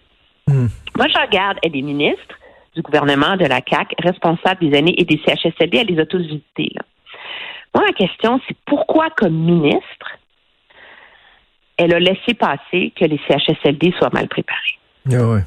Hmm. 0.46 0.66
Moi, 0.96 1.08
je 1.08 1.18
regarde, 1.18 1.58
elle 1.62 1.76
est 1.76 1.82
ministre 1.82 2.38
du 2.74 2.82
gouvernement 2.82 3.36
de 3.36 3.46
la 3.46 3.62
CAC, 3.62 3.94
responsable 3.98 4.60
des 4.60 4.76
années 4.76 4.94
et 4.98 5.04
des 5.04 5.20
CHSLD, 5.26 5.78
elle 5.78 5.86
les 5.86 5.98
a 5.98 6.06
tous 6.06 6.20
visités. 6.20 6.70
Là. 6.74 6.82
Moi, 7.74 7.84
la 7.86 7.92
question, 7.92 8.40
c'est 8.46 8.56
pourquoi, 8.66 9.08
comme 9.10 9.34
ministre, 9.34 10.18
elle 11.78 11.94
a 11.94 11.98
laissé 11.98 12.34
passer 12.34 12.92
que 12.94 13.04
les 13.04 13.20
CHSLD 13.26 13.92
soient 13.98 14.10
mal 14.12 14.28
préparés? 14.28 14.78
Ah 15.12 15.38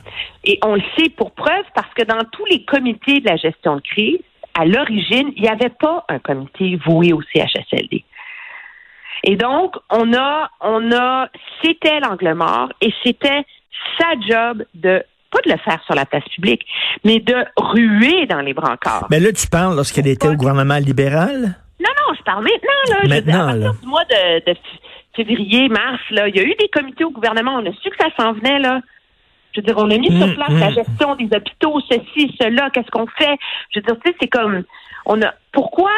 Et 0.44 0.60
on 0.64 0.76
le 0.76 0.84
sait 0.98 1.10
pour 1.10 1.32
preuve 1.32 1.66
parce 1.76 1.94
que 1.94 2.04
dans 2.04 2.24
tous 2.32 2.46
les 2.46 2.64
comités 2.66 3.20
de 3.20 3.26
la 3.26 3.36
gestion 3.36 3.78
de 3.78 3.82
crise, 3.82 4.20
à 4.58 4.66
l'origine, 4.66 5.32
il 5.36 5.44
n'y 5.44 5.50
avait 5.50 5.70
pas 5.70 6.06
un 6.10 6.20
comité 6.20 6.80
voué 6.86 7.14
au 7.14 7.22
CHSLD. 7.22 8.04
Et 9.24 9.36
donc, 9.36 9.76
on 9.90 10.14
a, 10.14 10.50
on 10.62 10.92
a, 10.92 11.28
c'était 11.64 12.00
l'angle 12.00 12.34
mort 12.34 12.70
et 12.82 12.94
c'était 13.04 13.46
sa 13.98 14.08
job 14.28 14.64
de 14.74 15.04
pas 15.32 15.40
de 15.46 15.52
le 15.52 15.58
faire 15.58 15.82
sur 15.86 15.94
la 15.94 16.06
place 16.06 16.24
publique, 16.36 16.66
mais 17.04 17.20
de 17.20 17.36
ruer 17.56 18.26
dans 18.26 18.42
les 18.42 18.54
brancards. 18.54 19.08
Mais 19.12 19.20
là, 19.20 19.32
tu 19.32 19.48
parles 19.48 19.76
lorsqu'elle 19.76 20.08
était 20.08 20.28
au 20.28 20.34
gouvernement 20.34 20.78
libéral? 20.78 21.56
Non, 21.80 21.90
non, 22.08 22.16
je 22.18 22.24
parle 22.24 22.44
maintenant, 22.44 22.98
là. 22.98 23.08
Maintenant, 23.08 23.52
je 23.52 23.58
à 23.58 23.70
partir 23.70 23.82
du 23.82 23.88
mois 23.88 24.06
de, 24.06 24.54
février, 25.16 25.70
mars, 25.70 26.02
là, 26.12 26.28
il 26.28 26.36
y 26.36 26.40
a 26.40 26.44
eu 26.44 26.56
des 26.56 26.68
comités 26.70 27.04
au 27.04 27.12
gouvernement. 27.12 27.56
On 27.56 27.66
a 27.66 27.74
su 27.74 27.90
que 27.90 27.98
ça 28.00 28.10
s'en 28.18 28.34
venait, 28.34 28.60
là. 28.60 28.82
Je 29.54 29.62
veux 29.62 29.66
dire, 29.66 29.78
on 29.78 29.90
a 29.90 29.98
mis 29.98 30.16
sur 30.18 30.28
Mm, 30.28 30.36
place 30.36 30.60
la 30.60 30.70
mm. 30.72 30.76
gestion 30.76 31.16
des 31.16 31.36
hôpitaux, 31.36 31.80
ceci, 31.90 32.36
cela, 32.40 32.70
qu'est-ce 32.70 32.92
qu'on 32.92 33.08
fait? 33.08 33.38
Je 33.72 33.80
veux 33.80 33.86
dire, 33.86 33.96
tu 34.04 34.12
sais, 34.12 34.18
c'est 34.22 34.28
comme, 34.28 34.64
on 35.06 35.22
a, 35.22 35.34
pourquoi 35.52 35.92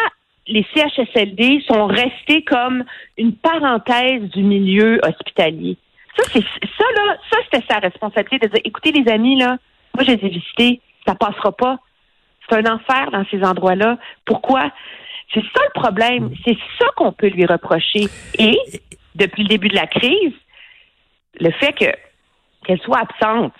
les 0.47 0.65
CHSLD 0.73 1.63
sont 1.67 1.85
restés 1.87 2.43
comme 2.43 2.83
une 3.17 3.35
parenthèse 3.35 4.23
du 4.31 4.43
milieu 4.43 4.99
hospitalier? 5.03 5.77
Ça, 6.17 6.23
c'est, 6.33 6.41
ça, 6.41 6.85
là, 6.95 7.17
ça, 7.29 7.37
c'était 7.45 7.65
sa 7.69 7.79
responsabilité 7.79 8.47
de 8.47 8.51
dire, 8.51 8.61
écoutez, 8.63 8.91
les 8.91 9.09
amis, 9.11 9.37
là, 9.37 9.57
moi, 9.95 10.05
je 10.05 10.11
les 10.11 10.25
ai 10.25 10.29
visités, 10.29 10.81
ça 11.05 11.15
passera 11.15 11.51
pas. 11.51 11.79
C'est 12.49 12.57
un 12.57 12.73
enfer 12.73 13.11
dans 13.11 13.25
ces 13.29 13.43
endroits-là. 13.43 13.97
Pourquoi? 14.25 14.71
C'est 15.33 15.41
ça 15.41 15.61
le 15.73 15.79
problème. 15.79 16.31
C'est 16.45 16.57
ça 16.79 16.87
qu'on 16.95 17.13
peut 17.13 17.27
lui 17.27 17.45
reprocher. 17.45 18.07
Et, 18.37 18.57
depuis 19.15 19.43
le 19.43 19.49
début 19.49 19.67
de 19.67 19.75
la 19.75 19.87
crise, 19.87 20.33
le 21.39 21.51
fait 21.51 21.73
que 21.73 21.85
qu'elle 22.65 22.79
soit 22.81 22.99
absente, 22.99 23.53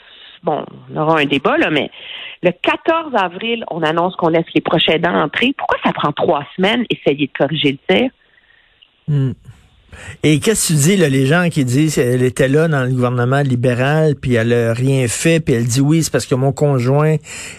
bon, 0.43 0.65
on 0.93 0.98
aura 0.98 1.20
un 1.20 1.25
débat, 1.25 1.58
là, 1.58 1.70
mais 1.70 1.89
le 2.43 2.51
14 2.51 3.13
avril, 3.15 3.63
on 3.70 3.84
annonce 3.84 4.15
qu'on 4.15 4.29
laisse 4.29 4.46
les 4.55 4.62
prochains 4.62 4.98
dents 4.98 5.15
entrer. 5.15 5.53
Pourquoi 5.58 5.77
ça 5.84 5.93
prend 5.93 6.12
trois 6.12 6.46
semaines, 6.55 6.86
essayer 6.89 7.27
de 7.27 7.38
corriger 7.38 7.77
le 7.88 7.96
tir? 7.96 8.10
Hmm. 9.08 9.31
Et 10.24 10.39
qu'est-ce 10.39 10.70
que 10.70 10.74
tu 10.74 10.79
dis, 10.79 10.98
là, 10.98 11.10
les 11.10 11.25
gens 11.25 11.50
qui 11.50 11.65
disent 11.65 11.96
qu'elle 11.96 12.24
était 12.24 12.48
là 12.48 12.67
dans 12.67 12.84
le 12.84 12.91
gouvernement 12.91 13.41
libéral, 13.41 14.15
puis 14.15 14.36
elle 14.36 14.53
a 14.53 14.74
rien 14.74 15.08
fait, 15.08 15.39
puis 15.39 15.53
elle 15.53 15.65
dit 15.65 15.81
oui, 15.81 16.01
c'est 16.01 16.12
parce 16.12 16.25
que 16.25 16.36
mon 16.36 16.53
conjoint 16.53 17.17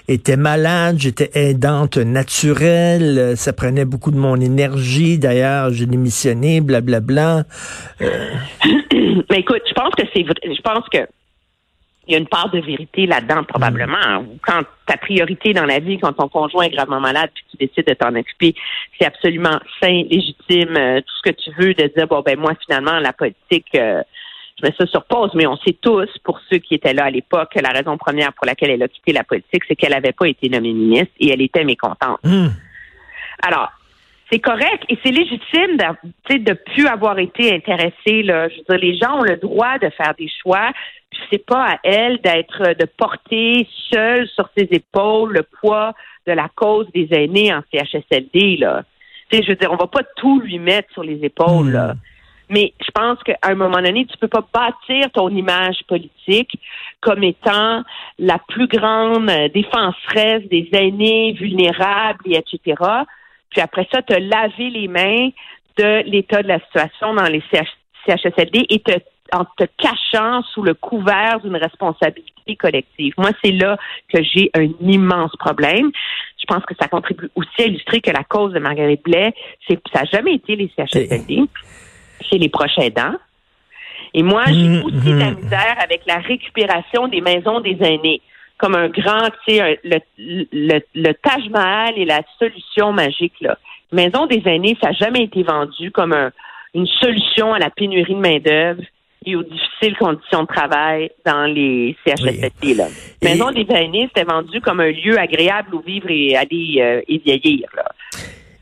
était 0.09 0.39
malade, 0.39 0.97
j'étais 0.99 1.31
aidante 1.35 1.99
naturelle, 1.99 3.19
euh, 3.19 3.37
ça 3.37 3.53
prenait 3.53 3.85
beaucoup 3.85 4.11
de 4.11 4.17
mon 4.17 4.37
énergie, 4.37 5.19
d'ailleurs, 5.19 5.71
j'ai 5.73 5.87
démissionné, 5.87 6.61
blablabla. 6.61 7.45
Mais 8.01 9.39
écoute, 9.39 9.63
je 9.69 9.75
pense 9.75 9.95
que 9.95 10.05
c'est 10.15 10.23
vrai. 10.23 10.35
Je 10.45 10.63
pense 10.63 10.89
que 10.89 11.07
il 12.07 12.13
y 12.13 12.17
a 12.17 12.19
une 12.19 12.27
part 12.27 12.51
de 12.51 12.59
vérité 12.61 13.07
là-dedans, 13.07 13.45
probablement. 13.45 14.25
Quand 14.45 14.63
ta 14.87 14.97
priorité 14.97 15.53
dans 15.53 15.65
la 15.65 15.79
vie, 15.79 15.99
quand 15.99 16.13
ton 16.13 16.29
conjoint 16.29 16.65
est 16.65 16.71
gravement 16.71 17.01
malade, 17.01 17.31
puis 17.33 17.45
tu 17.51 17.57
décides 17.67 17.87
de 17.87 17.95
t'en 17.95 18.15
occuper, 18.17 18.55
c'est 18.99 19.07
absolument 19.07 19.61
sain, 19.81 20.03
légitime, 20.11 20.77
euh, 20.77 21.01
tout 21.01 21.15
ce 21.23 21.31
que 21.31 21.37
tu 21.37 21.51
veux, 21.59 21.75
de 21.75 21.93
dire 21.97 22.09
bon 22.09 22.21
ben 22.21 22.39
moi 22.39 22.53
finalement 22.67 22.99
la 22.99 23.13
politique, 23.13 23.69
euh, 23.77 24.03
je 24.59 24.67
mets 24.67 24.75
ça 24.77 24.87
sur 24.87 25.05
pause. 25.05 25.31
Mais 25.35 25.47
on 25.47 25.57
sait 25.59 25.77
tous, 25.81 26.09
pour 26.25 26.41
ceux 26.51 26.59
qui 26.59 26.75
étaient 26.75 26.93
là 26.93 27.05
à 27.05 27.11
l'époque, 27.11 27.53
que 27.55 27.61
la 27.61 27.71
raison 27.71 27.97
première 27.97 28.33
pour 28.33 28.47
laquelle 28.47 28.71
elle 28.71 28.83
a 28.83 28.89
quitté 28.89 29.13
la 29.13 29.23
politique, 29.23 29.63
c'est 29.69 29.77
qu'elle 29.77 29.93
n'avait 29.93 30.13
pas 30.13 30.27
été 30.27 30.49
nommée 30.49 30.73
ministre 30.73 31.15
et 31.21 31.31
elle 31.31 31.41
était 31.41 31.65
mécontente. 31.65 32.19
Hmm. 32.25 32.49
Alors, 33.45 33.71
c'est 34.31 34.41
correct 34.41 34.85
et 34.89 34.99
c'est 35.05 35.11
légitime 35.11 35.77
de, 35.77 36.39
de 36.39 36.53
plus 36.53 36.87
avoir 36.87 37.19
été 37.19 37.55
intéressé. 37.55 38.23
Là. 38.23 38.49
Je 38.49 38.57
veux 38.57 38.65
dire, 38.69 38.79
les 38.79 38.97
gens 38.97 39.21
ont 39.21 39.25
le 39.25 39.37
droit 39.37 39.79
de 39.79 39.91
faire 39.91 40.15
des 40.19 40.31
choix. 40.43 40.73
Puis 41.12 41.21
c'est 41.31 41.47
pas 41.47 41.73
à 41.73 41.78
elle 41.85 42.19
d'être, 42.23 42.75
de 42.75 42.87
porter 42.87 43.69
seule 43.92 44.26
sur 44.28 44.49
ses 44.57 44.66
épaules 44.71 45.35
le 45.35 45.42
poids 45.42 45.92
de 46.26 46.33
la 46.33 46.49
cause 46.54 46.87
des 46.95 47.09
aînés 47.12 47.52
en 47.52 47.62
CHSLD. 47.71 48.57
Là. 48.57 48.83
Tu 49.31 49.37
sais, 49.37 49.42
je 49.45 49.50
veux 49.50 49.57
dire, 49.57 49.71
on 49.71 49.76
va 49.76 49.87
pas 49.87 50.02
tout 50.16 50.40
lui 50.40 50.59
mettre 50.59 50.90
sur 50.92 51.02
les 51.02 51.23
épaules. 51.25 51.66
Hmm. 51.66 51.73
Là. 51.73 51.95
Mais 52.49 52.73
je 52.85 52.90
pense 52.90 53.23
qu'à 53.23 53.38
un 53.42 53.54
moment 53.54 53.81
donné, 53.81 54.07
tu 54.07 54.16
peux 54.19 54.28
pas 54.28 54.47
bâtir 54.52 55.11
ton 55.12 55.28
image 55.31 55.78
politique 55.88 56.59
comme 57.00 57.23
étant 57.23 57.83
la 58.19 58.38
plus 58.49 58.69
grande 58.69 59.31
euh, 59.31 59.49
défenseresse 59.49 60.47
des 60.50 60.69
aînés 60.73 61.33
vulnérables, 61.33 62.21
et 62.26 62.37
etc. 62.37 62.76
Puis 63.50 63.61
après 63.61 63.87
ça, 63.92 64.02
te 64.02 64.14
laver 64.14 64.71
les 64.71 64.88
mains 64.88 65.31
de 65.78 66.02
l'état 66.11 66.42
de 66.42 66.49
la 66.49 66.61
situation 66.61 67.14
dans 67.14 67.26
les 67.26 67.42
CH 67.52 67.69
CHSLD 68.07 68.66
et 68.69 68.81
te, 68.81 68.92
en 69.35 69.45
te 69.57 69.65
cachant 69.79 70.43
sous 70.53 70.62
le 70.62 70.75
couvert 70.75 71.41
d'une 71.41 71.57
responsabilité 71.57 72.57
collective. 72.57 73.15
Moi, 73.17 73.31
c'est 73.43 73.53
là 73.53 73.77
que 74.12 74.23
j'ai 74.23 74.51
un 74.55 74.69
immense 74.81 75.35
problème. 75.37 75.91
Je 76.39 76.45
pense 76.47 76.65
que 76.67 76.75
ça 76.81 76.89
contribue 76.89 77.31
aussi 77.35 77.49
à 77.62 77.65
illustrer 77.67 78.01
que 78.01 78.11
la 78.11 78.25
cause 78.25 78.53
de 78.53 78.59
Marguerite 78.59 79.03
Blais, 79.05 79.33
c'est 79.67 79.79
ça 79.93 80.01
n'a 80.01 80.05
jamais 80.12 80.35
été 80.35 80.57
les 80.57 80.71
CHSLD, 80.77 81.43
c'est 82.31 82.39
les 82.39 82.49
proches 82.49 82.79
aidants. 82.79 83.15
Et 84.15 84.23
moi, 84.23 84.45
j'ai 84.47 84.69
Mhm, 84.69 84.83
aussi 84.85 85.09
de 85.15 85.19
la 85.19 85.31
misère 85.31 85.77
avec 85.83 86.03
la 86.07 86.19
récupération 86.19 87.09
des 87.09 87.21
maisons 87.23 87.61
des 87.61 87.79
aînés 87.81 88.21
comme 88.59 88.75
un 88.77 88.89
grand, 88.89 89.29
tu 89.47 89.55
sais, 89.57 89.81
le, 89.83 89.99
le, 90.19 90.81
le 90.95 91.12
Taj 91.15 91.49
Mahal 91.49 91.99
est 91.99 92.05
la 92.05 92.21
solution 92.39 92.93
magique, 92.93 93.35
là. 93.41 93.57
Maison 93.91 94.27
des 94.27 94.43
aînés, 94.47 94.77
ça 94.81 94.89
n'a 94.91 94.93
jamais 94.95 95.25
été 95.25 95.43
vendu 95.43 95.91
comme 95.91 96.12
un- 96.12 96.31
une 96.75 96.87
solution 96.87 97.53
à 97.53 97.59
la 97.59 97.71
pénurie 97.71 98.15
de 98.15 98.21
main-d'œuvre 98.21 98.83
et 99.25 99.37
aux 99.37 99.43
difficiles 99.43 99.97
conditions 99.99 100.43
de 100.43 100.47
travail 100.47 101.11
dans 101.25 101.45
les 101.47 101.97
CHSLD, 102.07 102.75
là. 102.75 102.88
Et- 103.21 103.25
Maison 103.26 103.50
des 103.50 103.67
aînés, 103.71 104.09
c'était 104.14 104.25
vendu 104.31 104.61
comme 104.61 104.81
un 104.81 104.91
lieu 104.91 105.19
agréable 105.19 105.75
où 105.75 105.81
vivre 105.81 106.07
et 106.11 106.37
aller 106.37 106.76
euh, 106.81 107.00
et 107.09 107.19
vieillir, 107.25 107.67
là. 107.76 107.85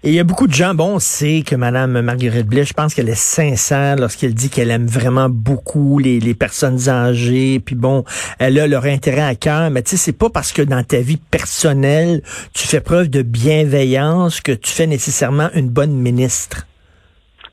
Et 0.03 0.09
il 0.09 0.15
y 0.15 0.19
a 0.19 0.25
beaucoup 0.25 0.47
de 0.47 0.55
gens, 0.55 0.73
bon, 0.73 0.95
on 0.95 0.99
sait 0.99 1.43
que 1.47 1.55
Mme 1.55 2.01
Marguerite 2.01 2.47
Blais, 2.47 2.65
je 2.65 2.73
pense 2.73 2.95
qu'elle 2.95 3.11
est 3.11 3.15
sincère 3.15 3.97
lorsqu'elle 3.97 4.33
dit 4.33 4.49
qu'elle 4.49 4.71
aime 4.71 4.87
vraiment 4.87 5.29
beaucoup 5.29 5.99
les, 5.99 6.21
les 6.21 6.33
personnes 6.33 6.89
âgées, 6.89 7.61
puis 7.61 7.75
bon, 7.75 8.05
elle 8.39 8.59
a 8.59 8.67
leur 8.67 8.87
intérêt 8.87 9.21
à 9.21 9.35
cœur, 9.35 9.69
mais 9.71 9.83
tu 9.83 9.91
sais, 9.91 9.97
c'est 9.99 10.17
pas 10.17 10.31
parce 10.31 10.53
que 10.53 10.63
dans 10.63 10.83
ta 10.83 11.01
vie 11.01 11.19
personnelle, 11.19 12.23
tu 12.55 12.67
fais 12.67 12.81
preuve 12.81 13.11
de 13.11 13.21
bienveillance 13.21 14.41
que 14.41 14.53
tu 14.53 14.71
fais 14.73 14.87
nécessairement 14.87 15.51
une 15.55 15.69
bonne 15.69 15.93
ministre. 15.93 16.67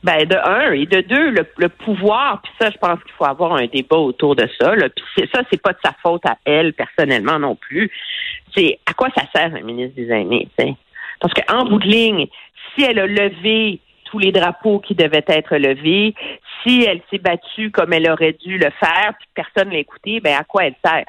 Ben 0.07 0.23
de 0.25 0.37
un 0.37 0.71
et 0.71 0.85
de 0.85 1.01
deux 1.01 1.31
le, 1.31 1.45
le 1.57 1.67
pouvoir 1.67 2.41
puis 2.41 2.53
ça 2.61 2.69
je 2.69 2.77
pense 2.77 2.97
qu'il 3.03 3.11
faut 3.11 3.25
avoir 3.25 3.55
un 3.55 3.65
débat 3.65 3.97
autour 3.97 4.37
de 4.37 4.47
ça 4.57 4.73
là 4.73 4.87
puis 4.87 5.29
ça 5.33 5.41
c'est 5.51 5.61
pas 5.61 5.73
de 5.73 5.79
sa 5.83 5.93
faute 6.01 6.25
à 6.25 6.37
elle 6.45 6.71
personnellement 6.71 7.37
non 7.39 7.55
plus 7.55 7.91
c'est 8.55 8.79
à 8.85 8.93
quoi 8.93 9.09
ça 9.17 9.23
sert 9.35 9.53
un 9.53 9.63
ministre 9.63 9.97
des 9.97 10.09
aînés 10.09 10.47
tu 10.57 10.63
sais? 10.63 10.75
Parce 11.19 11.33
qu'en 11.33 11.65
bout 11.65 11.79
de 11.79 11.87
ligne 11.87 12.27
si 12.73 12.85
elle 12.85 12.99
a 12.99 13.05
levé 13.05 13.81
tous 14.05 14.19
les 14.19 14.31
drapeaux 14.31 14.79
qui 14.79 14.95
devaient 14.95 15.25
être 15.27 15.57
levés 15.57 16.15
si 16.63 16.85
elle 16.85 17.01
s'est 17.11 17.19
battue 17.19 17.69
comme 17.71 17.91
elle 17.91 18.09
aurait 18.09 18.37
dû 18.45 18.57
le 18.57 18.71
faire 18.79 19.13
puis 19.19 19.27
personne 19.35 19.71
l'a 19.73 19.79
écouté 19.79 20.21
ben 20.21 20.37
à 20.39 20.45
quoi 20.45 20.67
elle 20.67 20.75
sert? 20.85 21.03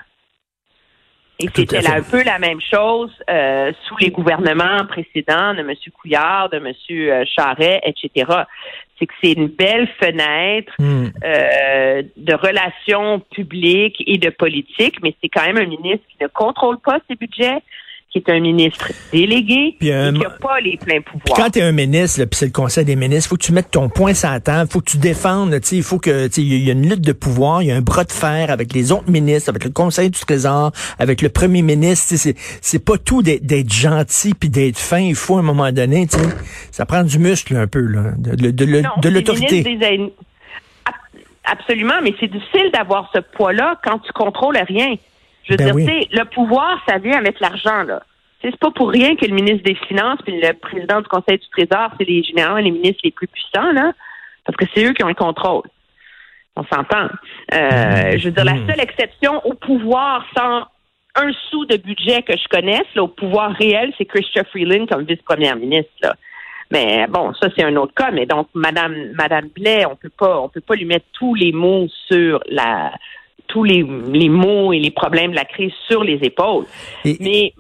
Et 1.40 1.48
c'était 1.54 1.86
un 1.86 2.02
peu 2.02 2.24
la 2.24 2.40
même 2.40 2.60
chose 2.60 3.12
euh, 3.30 3.72
sous 3.86 3.96
les 3.98 4.10
gouvernements 4.10 4.84
précédents 4.88 5.54
de 5.54 5.60
M. 5.60 5.72
Couillard, 6.00 6.48
de 6.48 6.56
M. 6.56 7.24
Charret, 7.26 7.80
etc. 7.84 8.26
C'est 8.98 9.06
que 9.06 9.14
c'est 9.22 9.32
une 9.32 9.48
belle 9.48 9.88
fenêtre 10.00 10.72
Hmm. 10.78 11.06
euh, 11.24 12.02
de 12.16 12.34
relations 12.34 13.20
publiques 13.32 14.02
et 14.06 14.18
de 14.18 14.30
politique, 14.30 14.96
mais 15.02 15.14
c'est 15.20 15.28
quand 15.28 15.46
même 15.46 15.56
un 15.58 15.66
ministre 15.66 16.06
qui 16.08 16.16
ne 16.20 16.28
contrôle 16.28 16.78
pas 16.78 16.98
ses 17.08 17.16
budgets, 17.16 17.62
qui 18.10 18.18
est 18.18 18.30
un 18.30 18.40
ministre 18.40 18.90
délégué 19.12 19.76
Puis, 19.78 19.90
euh, 19.92 20.08
et 20.10 20.14
qui 20.14 20.20
n'a 20.20 20.30
pas 20.30 20.60
les 20.60 20.78
pleins 20.78 21.02
pouvoirs. 21.02 21.36
quand 21.36 21.50
tu 21.50 21.58
es 21.58 21.62
un 21.62 21.72
ministre, 21.72 22.24
puis 22.24 22.38
c'est 22.38 22.46
le 22.46 22.52
conseil 22.52 22.86
des 22.86 22.96
ministres, 22.96 23.28
faut 23.28 23.36
que 23.36 23.44
tu 23.44 23.52
mettes 23.52 23.70
ton 23.70 23.90
point 23.90 24.14
sur 24.14 24.30
la 24.30 24.40
table, 24.40 24.70
faut 24.70 24.80
que 24.80 24.90
tu 24.90 24.96
défendes, 24.96 25.50
tu 25.60 25.66
sais, 25.68 25.76
il 25.76 25.82
faut 25.82 25.98
que 25.98 26.26
tu 26.28 26.32
sais, 26.32 26.42
il 26.42 26.64
y 26.64 26.70
a 26.70 26.72
une 26.72 26.88
lutte 26.88 27.02
de 27.02 27.12
pouvoir, 27.12 27.62
il 27.62 27.66
y 27.68 27.70
a 27.70 27.76
un 27.76 27.82
bras 27.82 28.04
de 28.04 28.12
fer 28.12 28.50
avec 28.50 28.72
les 28.72 28.92
autres 28.92 29.10
ministres, 29.10 29.50
avec 29.50 29.64
le 29.64 29.70
conseil 29.70 30.08
du 30.08 30.18
trésor, 30.18 30.72
avec 30.98 31.20
le 31.20 31.28
premier 31.28 31.60
ministre, 31.60 32.14
c'est 32.16 32.34
c'est 32.62 32.82
pas 32.82 32.96
tout 32.96 33.22
d'être 33.22 33.70
gentil 33.72 34.32
puis 34.32 34.48
d'être 34.48 34.78
fin, 34.78 35.00
il 35.00 35.14
faut 35.14 35.36
à 35.36 35.40
un 35.40 35.42
moment 35.42 35.70
donné, 35.70 36.06
tu 36.06 36.18
sais, 36.18 36.24
ça 36.70 36.86
prend 36.86 37.02
du 37.02 37.18
muscle 37.18 37.54
un 37.56 37.66
peu 37.66 37.80
là, 37.80 38.12
de, 38.16 38.30
de, 38.36 38.50
de, 38.50 38.64
de- 38.64 38.80
Non, 38.80 38.88
de 39.02 39.08
les 39.10 39.14
l'autorité. 39.16 39.62
Absolument, 41.44 41.94
mais 42.02 42.14
c'est 42.20 42.30
difficile 42.30 42.70
d'avoir 42.74 43.10
ce 43.14 43.20
poids-là 43.20 43.78
quand 43.82 43.98
tu 44.00 44.12
contrôles 44.12 44.58
rien. 44.68 44.94
Je 45.48 45.54
veux 45.54 45.56
Ben 45.56 45.64
dire, 45.66 45.74
oui. 45.74 45.86
tu 45.86 45.92
sais, 45.92 46.08
le 46.12 46.24
pouvoir, 46.26 46.78
ça 46.86 46.98
vient 46.98 47.18
avec 47.18 47.40
l'argent, 47.40 47.82
là. 47.82 48.02
C'est 48.40 48.56
pas 48.56 48.70
pour 48.70 48.90
rien 48.90 49.16
que 49.16 49.26
le 49.26 49.34
ministre 49.34 49.64
des 49.64 49.74
Finances 49.74 50.20
puis 50.24 50.40
le 50.40 50.52
président 50.52 51.00
du 51.00 51.08
Conseil 51.08 51.38
du 51.38 51.48
Trésor, 51.48 51.90
c'est 51.98 52.06
les 52.06 52.22
généralement 52.22 52.58
les 52.58 52.70
ministres 52.70 53.00
les 53.02 53.10
plus 53.10 53.26
puissants, 53.26 53.72
là, 53.72 53.92
parce 54.44 54.56
que 54.56 54.64
c'est 54.72 54.84
eux 54.84 54.92
qui 54.92 55.02
ont 55.02 55.08
le 55.08 55.14
contrôle. 55.14 55.64
On 56.54 56.64
s'entend. 56.64 57.08
Euh, 57.52 58.16
je 58.16 58.24
veux 58.24 58.30
dire, 58.30 58.44
la 58.44 58.56
seule 58.66 58.80
exception 58.80 59.44
au 59.44 59.54
pouvoir 59.54 60.24
sans 60.36 60.66
un 61.16 61.32
sou 61.50 61.64
de 61.66 61.76
budget 61.76 62.22
que 62.22 62.36
je 62.36 62.48
connaisse, 62.48 62.86
là, 62.94 63.02
au 63.02 63.08
pouvoir 63.08 63.52
réel, 63.52 63.92
c'est 63.98 64.04
Christopher 64.04 64.48
Freeland 64.50 64.86
comme 64.86 65.04
vice-première 65.04 65.56
ministre. 65.56 65.90
Là. 66.02 66.14
Mais 66.70 67.06
bon, 67.08 67.32
ça 67.34 67.48
c'est 67.56 67.64
un 67.64 67.74
autre 67.76 67.94
cas. 67.94 68.10
Mais 68.12 68.26
donc, 68.26 68.48
Madame 68.54 69.12
Madame 69.14 69.48
Blais, 69.48 69.84
on 69.86 69.96
peut 69.96 70.12
pas, 70.16 70.38
on 70.38 70.48
peut 70.48 70.60
pas 70.60 70.76
lui 70.76 70.84
mettre 70.84 71.06
tous 71.12 71.34
les 71.34 71.52
mots 71.52 71.88
sur 72.06 72.40
la, 72.48 72.92
tous 73.48 73.64
les, 73.64 73.84
les 74.12 74.28
mots 74.28 74.72
et 74.72 74.78
les 74.78 74.90
problèmes 74.90 75.32
de 75.32 75.36
la 75.36 75.44
crise 75.44 75.72
sur 75.88 76.04
les 76.04 76.18
épaules. 76.22 76.64
Et- 77.04 77.16
Mais 77.20 77.52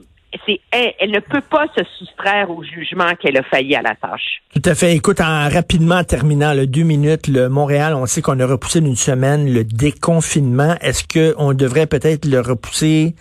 c'est, 0.46 0.60
elle, 0.70 0.92
elle 1.00 1.10
ne 1.10 1.20
peut 1.20 1.40
pas 1.40 1.64
se 1.76 1.82
soustraire 1.98 2.50
au 2.50 2.62
jugement 2.62 3.10
qu'elle 3.18 3.36
a 3.38 3.42
failli 3.42 3.74
à 3.74 3.80
la 3.82 3.94
tâche. 3.94 4.42
Tout 4.54 4.62
à 4.66 4.74
fait. 4.74 4.94
Écoute, 4.94 5.20
en 5.20 5.48
rapidement 5.48 5.96
en 5.96 6.04
terminant, 6.04 6.52
le 6.52 6.66
deux 6.66 6.82
minutes, 6.82 7.28
le 7.28 7.48
Montréal, 7.48 7.94
on 7.94 8.04
sait 8.06 8.20
qu'on 8.20 8.38
a 8.38 8.46
repoussé 8.46 8.80
d'une 8.82 8.94
semaine 8.96 9.52
le 9.52 9.64
déconfinement. 9.64 10.74
Est-ce 10.82 11.04
qu'on 11.08 11.54
devrait 11.54 11.86
peut-être 11.86 12.26
le 12.26 12.40
repousser 12.40 13.14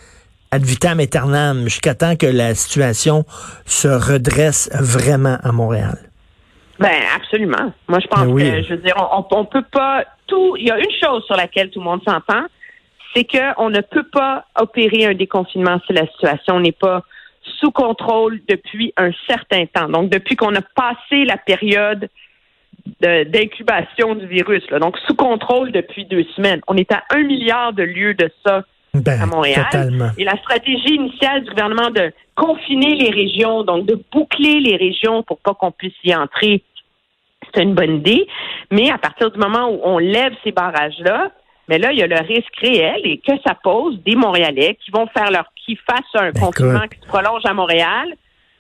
ad 0.52 0.64
vitam 0.64 1.00
aeternam 1.00 1.64
jusqu'à 1.64 1.96
temps 1.96 2.16
que 2.16 2.28
la 2.28 2.56
situation 2.56 3.26
se 3.66 3.88
redresse 3.88 4.70
vraiment 4.80 5.38
à 5.44 5.52
Montréal? 5.52 5.98
Ben 6.80 6.92
absolument. 7.16 7.74
Moi, 7.88 8.00
je 8.00 8.08
pense 8.08 8.26
Ben 8.26 8.32
oui. 8.32 8.44
que, 8.52 8.62
je 8.64 8.70
veux 8.76 8.82
dire, 8.82 8.96
on, 9.12 9.26
on 9.32 9.46
peut 9.46 9.66
pas 9.72 10.04
tout. 10.28 10.56
Il 10.58 10.68
y 10.68 10.72
a 10.72 10.78
une 10.78 10.92
chose 11.02 11.24
sur 11.26 11.36
laquelle 11.36 11.70
tout 11.72 11.80
le 11.80 11.86
monde 11.86 12.02
s'entend, 12.08 12.44
c'est 13.18 13.24
que 13.24 13.60
on 13.60 13.70
ne 13.72 13.82
peut 13.82 14.04
pas 14.12 14.46
opérer 14.60 15.06
un 15.06 15.16
déconfinement 15.16 15.80
si 15.88 15.94
la 15.94 16.06
situation 16.08 16.60
n'est 16.60 16.72
pas 16.72 17.02
sous 17.60 17.72
contrôle 17.72 18.40
depuis 18.48 18.94
un 18.96 19.10
certain 19.28 19.66
temps. 19.66 19.88
Donc, 19.90 20.10
depuis 20.10 20.36
qu'on 20.36 20.54
a 20.54 20.62
passé 20.76 21.26
la 21.26 21.38
période 21.38 22.10
de- 23.02 23.24
d'incubation 23.24 24.14
du 24.16 24.28
virus, 24.28 24.64
là. 24.70 24.78
donc 24.80 24.98
sous 25.08 25.16
contrôle 25.16 25.72
depuis 25.72 26.06
deux 26.06 26.26
semaines. 26.36 26.62
On 26.68 26.78
est 26.78 26.92
à 26.92 27.04
un 27.10 27.24
milliard 27.24 27.74
de 27.74 27.84
lieux 27.84 28.14
de 28.14 28.30
ça 28.46 28.64
Ben, 28.94 29.20
à 29.20 29.26
Montréal. 29.26 29.66
totalement. 29.72 30.10
Et 30.18 30.24
la 30.24 30.38
stratégie 30.38 30.94
initiale 30.96 31.44
du 31.44 31.50
gouvernement 31.50 31.90
de 31.90 32.12
confiner 32.36 32.96
les 32.96 33.10
régions, 33.10 33.64
donc 33.64 33.86
de 33.88 34.00
boucler 34.12 34.60
les 34.60 34.76
régions 34.76 35.24
pour 35.24 35.40
pas 35.40 35.54
qu'on 35.56 35.72
puisse 35.72 35.96
y 36.04 36.14
entrer, 36.16 36.64
c'est 37.54 37.64
une 37.64 37.74
bonne 37.74 37.96
idée. 37.98 38.28
Mais 38.72 38.92
à 38.92 38.98
partir 39.00 39.32
du 39.32 39.40
moment 39.40 39.70
où 39.70 39.80
on 39.84 39.98
lève 39.98 40.34
ces 40.44 40.52
barrages-là, 40.52 41.32
mais 41.70 41.78
là, 41.80 41.92
il 41.92 42.00
y 42.00 42.04
a 42.04 42.08
le 42.08 42.20
risque 42.28 42.56
réel 42.62 43.02
et 43.04 43.18
que 43.18 43.34
ça 43.46 43.56
pose 43.64 44.02
des 44.06 44.16
Montréalais 44.16 44.78
qui 44.84 44.92
vont 44.92 45.08
faire 45.08 45.32
leur, 45.32 45.46
qui 45.66 45.76
fassent 45.90 46.00
un 46.22 46.32
Ben, 46.32 46.40
confinement 46.40 46.80
écoute. 46.84 46.96
qui 46.96 47.02
se 47.02 47.08
prolonge 47.08 47.42
à 47.46 47.54
Montréal, 47.54 48.08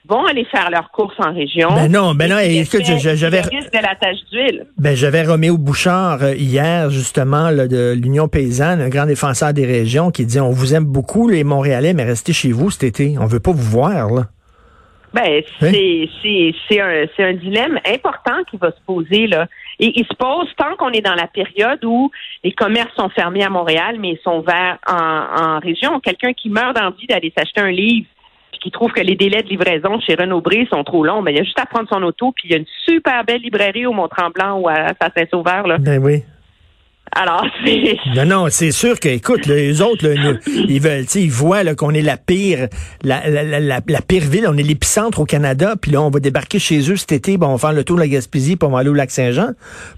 vont 0.10 0.26
aller 0.26 0.46
faire 0.46 0.70
leurs 0.70 0.90
courses 0.92 1.20
en 1.20 1.34
région. 1.34 1.68
Ben 1.74 1.92
non, 1.92 2.16
ben 2.16 2.30
non, 2.30 2.38
écoute, 2.40 2.82
je- 2.86 3.16
j'avais- 3.16 3.42
Le 3.42 3.50
risque 3.58 3.74
de 3.74 3.82
la 3.82 3.94
tache 3.96 4.18
d'huile. 4.32 4.66
Ben, 4.78 4.96
j'avais 4.96 5.24
Roméo 5.24 5.58
Bouchard 5.58 6.24
euh, 6.24 6.34
hier, 6.34 6.90
justement, 6.90 7.50
là, 7.50 7.68
de 7.68 7.94
l'Union 7.94 8.30
paysanne, 8.30 8.80
un 8.80 8.88
grand 8.88 9.06
défenseur 9.06 9.52
des 9.54 9.66
régions, 9.66 10.10
qui 10.12 10.26
dit 10.26 10.40
On 10.40 10.52
vous 10.52 10.74
aime 10.76 10.86
beaucoup, 10.86 11.28
les 11.28 11.44
Montréalais, 11.44 11.94
mais 11.94 12.06
restez 12.06 12.32
chez 12.32 12.54
vous 12.54 12.72
cet 12.72 12.84
été. 12.84 13.16
On 13.20 13.26
veut 13.26 13.42
pas 13.42 13.52
vous 13.52 13.70
voir, 13.70 14.10
là. 14.14 14.24
Ben, 15.14 15.42
Hein? 15.62 15.72
c'est 15.72 16.10
c'est 16.22 16.54
c'est 16.68 16.82
un 16.82 17.06
c'est 17.16 17.24
un 17.24 17.34
dilemme 17.34 17.80
important 17.86 18.44
qui 18.50 18.58
va 18.58 18.72
se 18.72 18.82
poser 18.86 19.28
là. 19.28 19.48
Et 19.80 20.00
il 20.00 20.06
se 20.06 20.14
pose 20.16 20.48
tant 20.58 20.76
qu'on 20.78 20.90
est 20.92 21.02
dans 21.02 21.16
la 21.16 21.28
période 21.28 21.84
où 21.86 22.12
les 22.44 22.52
commerces 22.52 22.94
sont 22.96 23.10
fermés 23.10 23.44
à 23.44 23.50
Montréal, 23.50 23.98
mais 24.00 24.10
ils 24.10 24.20
sont 24.24 24.40
ouverts 24.40 24.78
en, 24.88 24.96
en 24.96 25.60
région. 25.60 26.00
Quelqu'un 26.00 26.34
qui 26.34 26.50
meurt 26.50 26.76
d'envie 26.76 27.08
d'aller 27.08 27.32
s'acheter 27.38 27.62
un 27.62 27.72
livre 27.72 28.08
puis 28.52 28.60
qui 28.60 28.72
trouve 28.72 28.92
que 28.92 29.02
les 29.02 29.16
délais 29.16 29.44
de 29.44 29.50
livraison 29.50 30.00
chez 30.00 30.16
Renaud 30.16 30.42
Bré 30.42 30.68
sont 30.72 30.84
trop 30.84 31.04
longs, 31.04 31.22
ben 31.22 31.32
il 31.32 31.38
y 31.38 31.42
a 31.42 31.44
juste 31.44 31.60
à 31.60 31.66
prendre 31.66 31.88
son 31.90 32.02
auto 32.04 32.32
puis 32.32 32.46
il 32.50 32.52
y 32.52 32.56
a 32.56 32.58
une 32.58 32.66
super 32.86 33.24
belle 33.24 33.42
librairie 33.42 33.86
au 33.86 33.94
Mont-Tremblant 33.94 34.60
ou 34.60 34.68
à, 34.68 34.94
à 35.00 35.10
Saint-Sauveur 35.16 35.68
là. 35.68 35.78
Ben 35.78 36.04
oui. 36.04 36.24
Alors 37.20 37.44
c'est 37.66 37.98
Non, 38.16 38.26
non, 38.26 38.46
c'est 38.50 38.72
sûr 38.72 39.00
que, 39.00 39.10
écoute, 39.10 39.46
les 39.48 39.82
autres, 39.82 40.08
là, 40.08 40.34
ils 40.68 40.80
veulent, 40.80 41.06
ils 41.16 41.32
voient 41.32 41.64
là, 41.64 41.74
qu'on 41.74 41.92
est 41.92 42.02
la 42.02 42.18
pire, 42.18 42.68
la, 43.04 43.28
la, 43.30 43.44
la, 43.44 43.60
la- 43.60 43.80
la 43.88 44.02
pire 44.02 44.24
ville, 44.24 44.46
on 44.48 44.58
est 44.58 44.64
l'épicentre 44.64 45.20
au 45.20 45.26
Canada, 45.26 45.76
puis 45.82 45.92
là, 45.92 46.02
on 46.02 46.10
va 46.10 46.20
débarquer 46.20 46.60
chez 46.60 46.80
eux 46.92 46.96
cet 46.96 47.12
été, 47.14 47.38
puis 47.38 47.48
on 47.48 47.54
va 47.54 47.58
faire 47.58 47.74
le 47.74 47.84
tour 47.84 47.96
de 47.96 48.02
la 48.02 48.08
Gaspésie, 48.08 48.56
puis 48.56 48.68
on 48.68 48.72
va 48.72 48.80
aller 48.80 48.90
au 48.90 48.94
lac 48.94 49.10
Saint-Jean. 49.10 49.50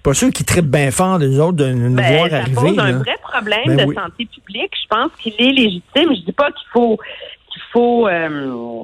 Pas 0.03 0.13
sûr 0.13 0.31
qu'ils 0.31 0.45
trippent 0.45 0.71
bien 0.71 0.91
fort 0.91 1.19
de 1.19 1.27
nous 1.27 1.39
autres 1.41 1.57
de 1.57 1.71
nous 1.73 1.95
Ben, 1.95 2.15
voir 2.17 2.29
ça 2.29 2.37
arriver. 2.37 2.55
pose 2.55 2.79
un 2.79 2.91
vrai 2.99 3.17
problème 3.21 3.59
Ben 3.65 3.77
de 3.77 3.83
oui. 3.85 3.95
santé 3.95 4.25
publique. 4.25 4.71
Je 4.81 4.87
pense 4.89 5.11
qu'il 5.19 5.33
est 5.39 5.51
légitime. 5.51 6.15
Je 6.15 6.25
dis 6.25 6.31
pas 6.31 6.47
qu'il 6.51 6.67
faut 6.71 6.97
qu'il 7.51 7.61
faut 7.73 8.07
euh, 8.07 8.83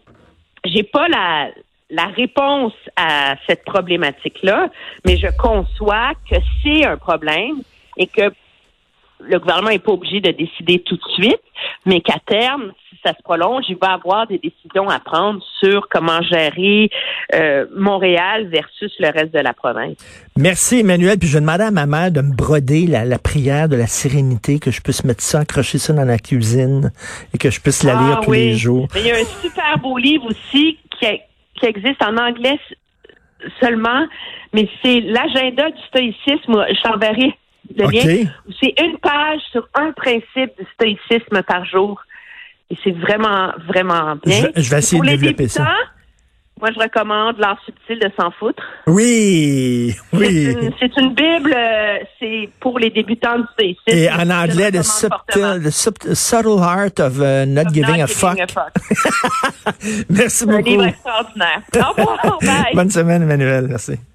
j'ai 0.65 0.84
pas 0.84 1.08
la 1.08 1.50
la 1.92 2.06
réponse 2.08 2.74
à 2.96 3.36
cette 3.48 3.63
problématique-là, 3.63 4.70
mais 5.06 5.18
je 5.18 5.27
conçois 5.38 6.13
que 6.30 6.36
c'est 6.63 6.84
un 6.84 6.98
problème 6.98 7.58
et 7.98 8.08
que 8.08 8.32
le 9.22 9.40
gouvernement 9.40 9.70
n'est 9.70 9.80
pas 9.80 9.94
obligé 9.94 10.20
de 10.20 10.32
décider 10.32 10.80
tout 10.80 10.98
de 10.98 11.12
suite, 11.14 11.40
mais 11.86 12.02
qu'à 12.02 12.20
terme, 12.28 12.74
si 12.90 12.98
ça 13.04 13.14
se 13.18 13.24
prolonge, 13.24 13.64
il 13.70 13.78
va 13.78 13.94
avoir 13.94 14.28
des 14.28 14.38
décisions 14.40 14.90
à 14.90 15.00
prendre 15.00 15.42
sur 15.64 15.88
comment 15.90 16.22
gérer 16.22 16.90
euh, 17.34 17.66
Montréal 17.78 18.48
versus 18.50 18.92
le 19.00 19.08
reste 19.12 19.34
de 19.34 19.40
la 19.40 19.54
province. 19.54 19.96
Merci, 20.38 20.82
Emmanuel. 20.82 21.18
Puis 21.18 21.30
je 21.30 21.36
vais 21.36 21.40
demander 21.40 21.64
à 21.64 21.72
ma 21.72 21.86
mère 21.86 22.12
de 22.12 22.20
me 22.22 22.36
broder 22.36 22.88
la, 22.88 23.06
la 23.06 23.18
prière 23.18 23.70
de 23.70 23.78
la 23.78 23.88
sérénité, 23.88 24.60
que 24.60 24.70
je 24.70 24.82
puisse 24.82 25.06
mettre 25.06 25.24
ça, 25.24 25.40
accrocher 25.40 25.78
ça 25.78 25.94
dans 25.94 26.04
la 26.06 26.18
cuisine 26.20 26.92
et 27.34 27.38
que 27.38 27.50
je 27.50 27.62
puisse 27.62 27.84
la 27.84 27.94
lire 27.94 28.18
Ah 28.20 28.22
tous 28.22 28.32
oui. 28.32 28.40
les 28.40 28.54
jours. 28.56 28.88
Mais 28.94 29.00
il 29.00 29.08
y 29.08 29.12
a 29.12 29.16
un 29.16 29.24
super 29.42 29.78
beau 29.82 29.98
livre 29.98 30.25
aussi 30.25 30.78
qui, 31.00 31.06
a- 31.06 31.18
qui 31.58 31.66
existe 31.66 32.04
en 32.04 32.18
anglais 32.18 32.60
seulement, 33.62 34.06
mais 34.54 34.67
c'est 34.84 35.00
l'agenda 35.02 35.69
du 35.72 35.82
stoïcisme. 35.88 36.65
Je 36.69 36.82
t'enverrai 36.82 37.34
C'est 37.78 38.73
une 38.82 38.97
page 39.01 39.41
sur 39.51 39.67
un 39.73 39.91
principe 39.91 40.51
du 40.58 40.65
stoïcisme 40.75 41.41
par 41.43 41.65
jour. 41.65 42.01
Et 42.69 42.78
c'est 42.84 42.91
vraiment, 42.91 43.51
vraiment 43.67 44.15
bien. 44.25 44.38
Je 44.38 44.41
vais- 44.47 44.51
je 44.56 44.69
vais 44.71 44.78
essayer 44.80 44.97
Pour 44.99 45.06
de 45.06 45.12
développer 45.12 45.47
ça. 45.47 45.67
Moi, 46.62 46.69
je 46.73 46.80
recommande 46.80 47.38
L'art 47.38 47.60
subtil 47.65 47.99
de 47.99 48.10
s'en 48.17 48.32
foutre. 48.32 48.63
Oui, 48.88 49.93
C'est 50.12 50.17
oui. 50.17 50.45
une, 50.54 50.71
c'est 50.80 50.97
une 50.97 51.13
Bible, 51.13 51.54
euh, 51.54 51.97
c'est 52.17 52.49
pour 52.62 52.80
les 52.80 52.89
débutants 52.89 53.38
du 53.39 53.43
stoïcisme. 53.54 53.82
Et 53.88 54.10
en 54.10 54.30
anglais, 54.30 54.71
le 54.71 54.80
the 54.80 54.84
subtle, 54.84 55.62
the 55.63 55.69
sub- 55.69 56.13
subtle 56.13 56.60
art 56.63 56.97
of 56.99 57.19
uh, 57.19 57.45
not 57.45 57.67
Of 57.67 57.73
giving 57.73 57.97
not 57.97 58.04
a 58.04 58.08
fuck. 58.08 58.38
fuck. 58.49 58.71
Merci 60.10 60.45
Un 60.47 60.62
livre 60.62 60.78
beaucoup. 60.78 60.84
extraordinaire. 60.88 61.62
Au 61.75 61.91
revoir. 61.91 62.39
Bye. 62.41 62.73
Bonne 62.73 62.89
semaine, 62.89 63.23
Emmanuel. 63.23 63.67
Merci. 63.69 63.99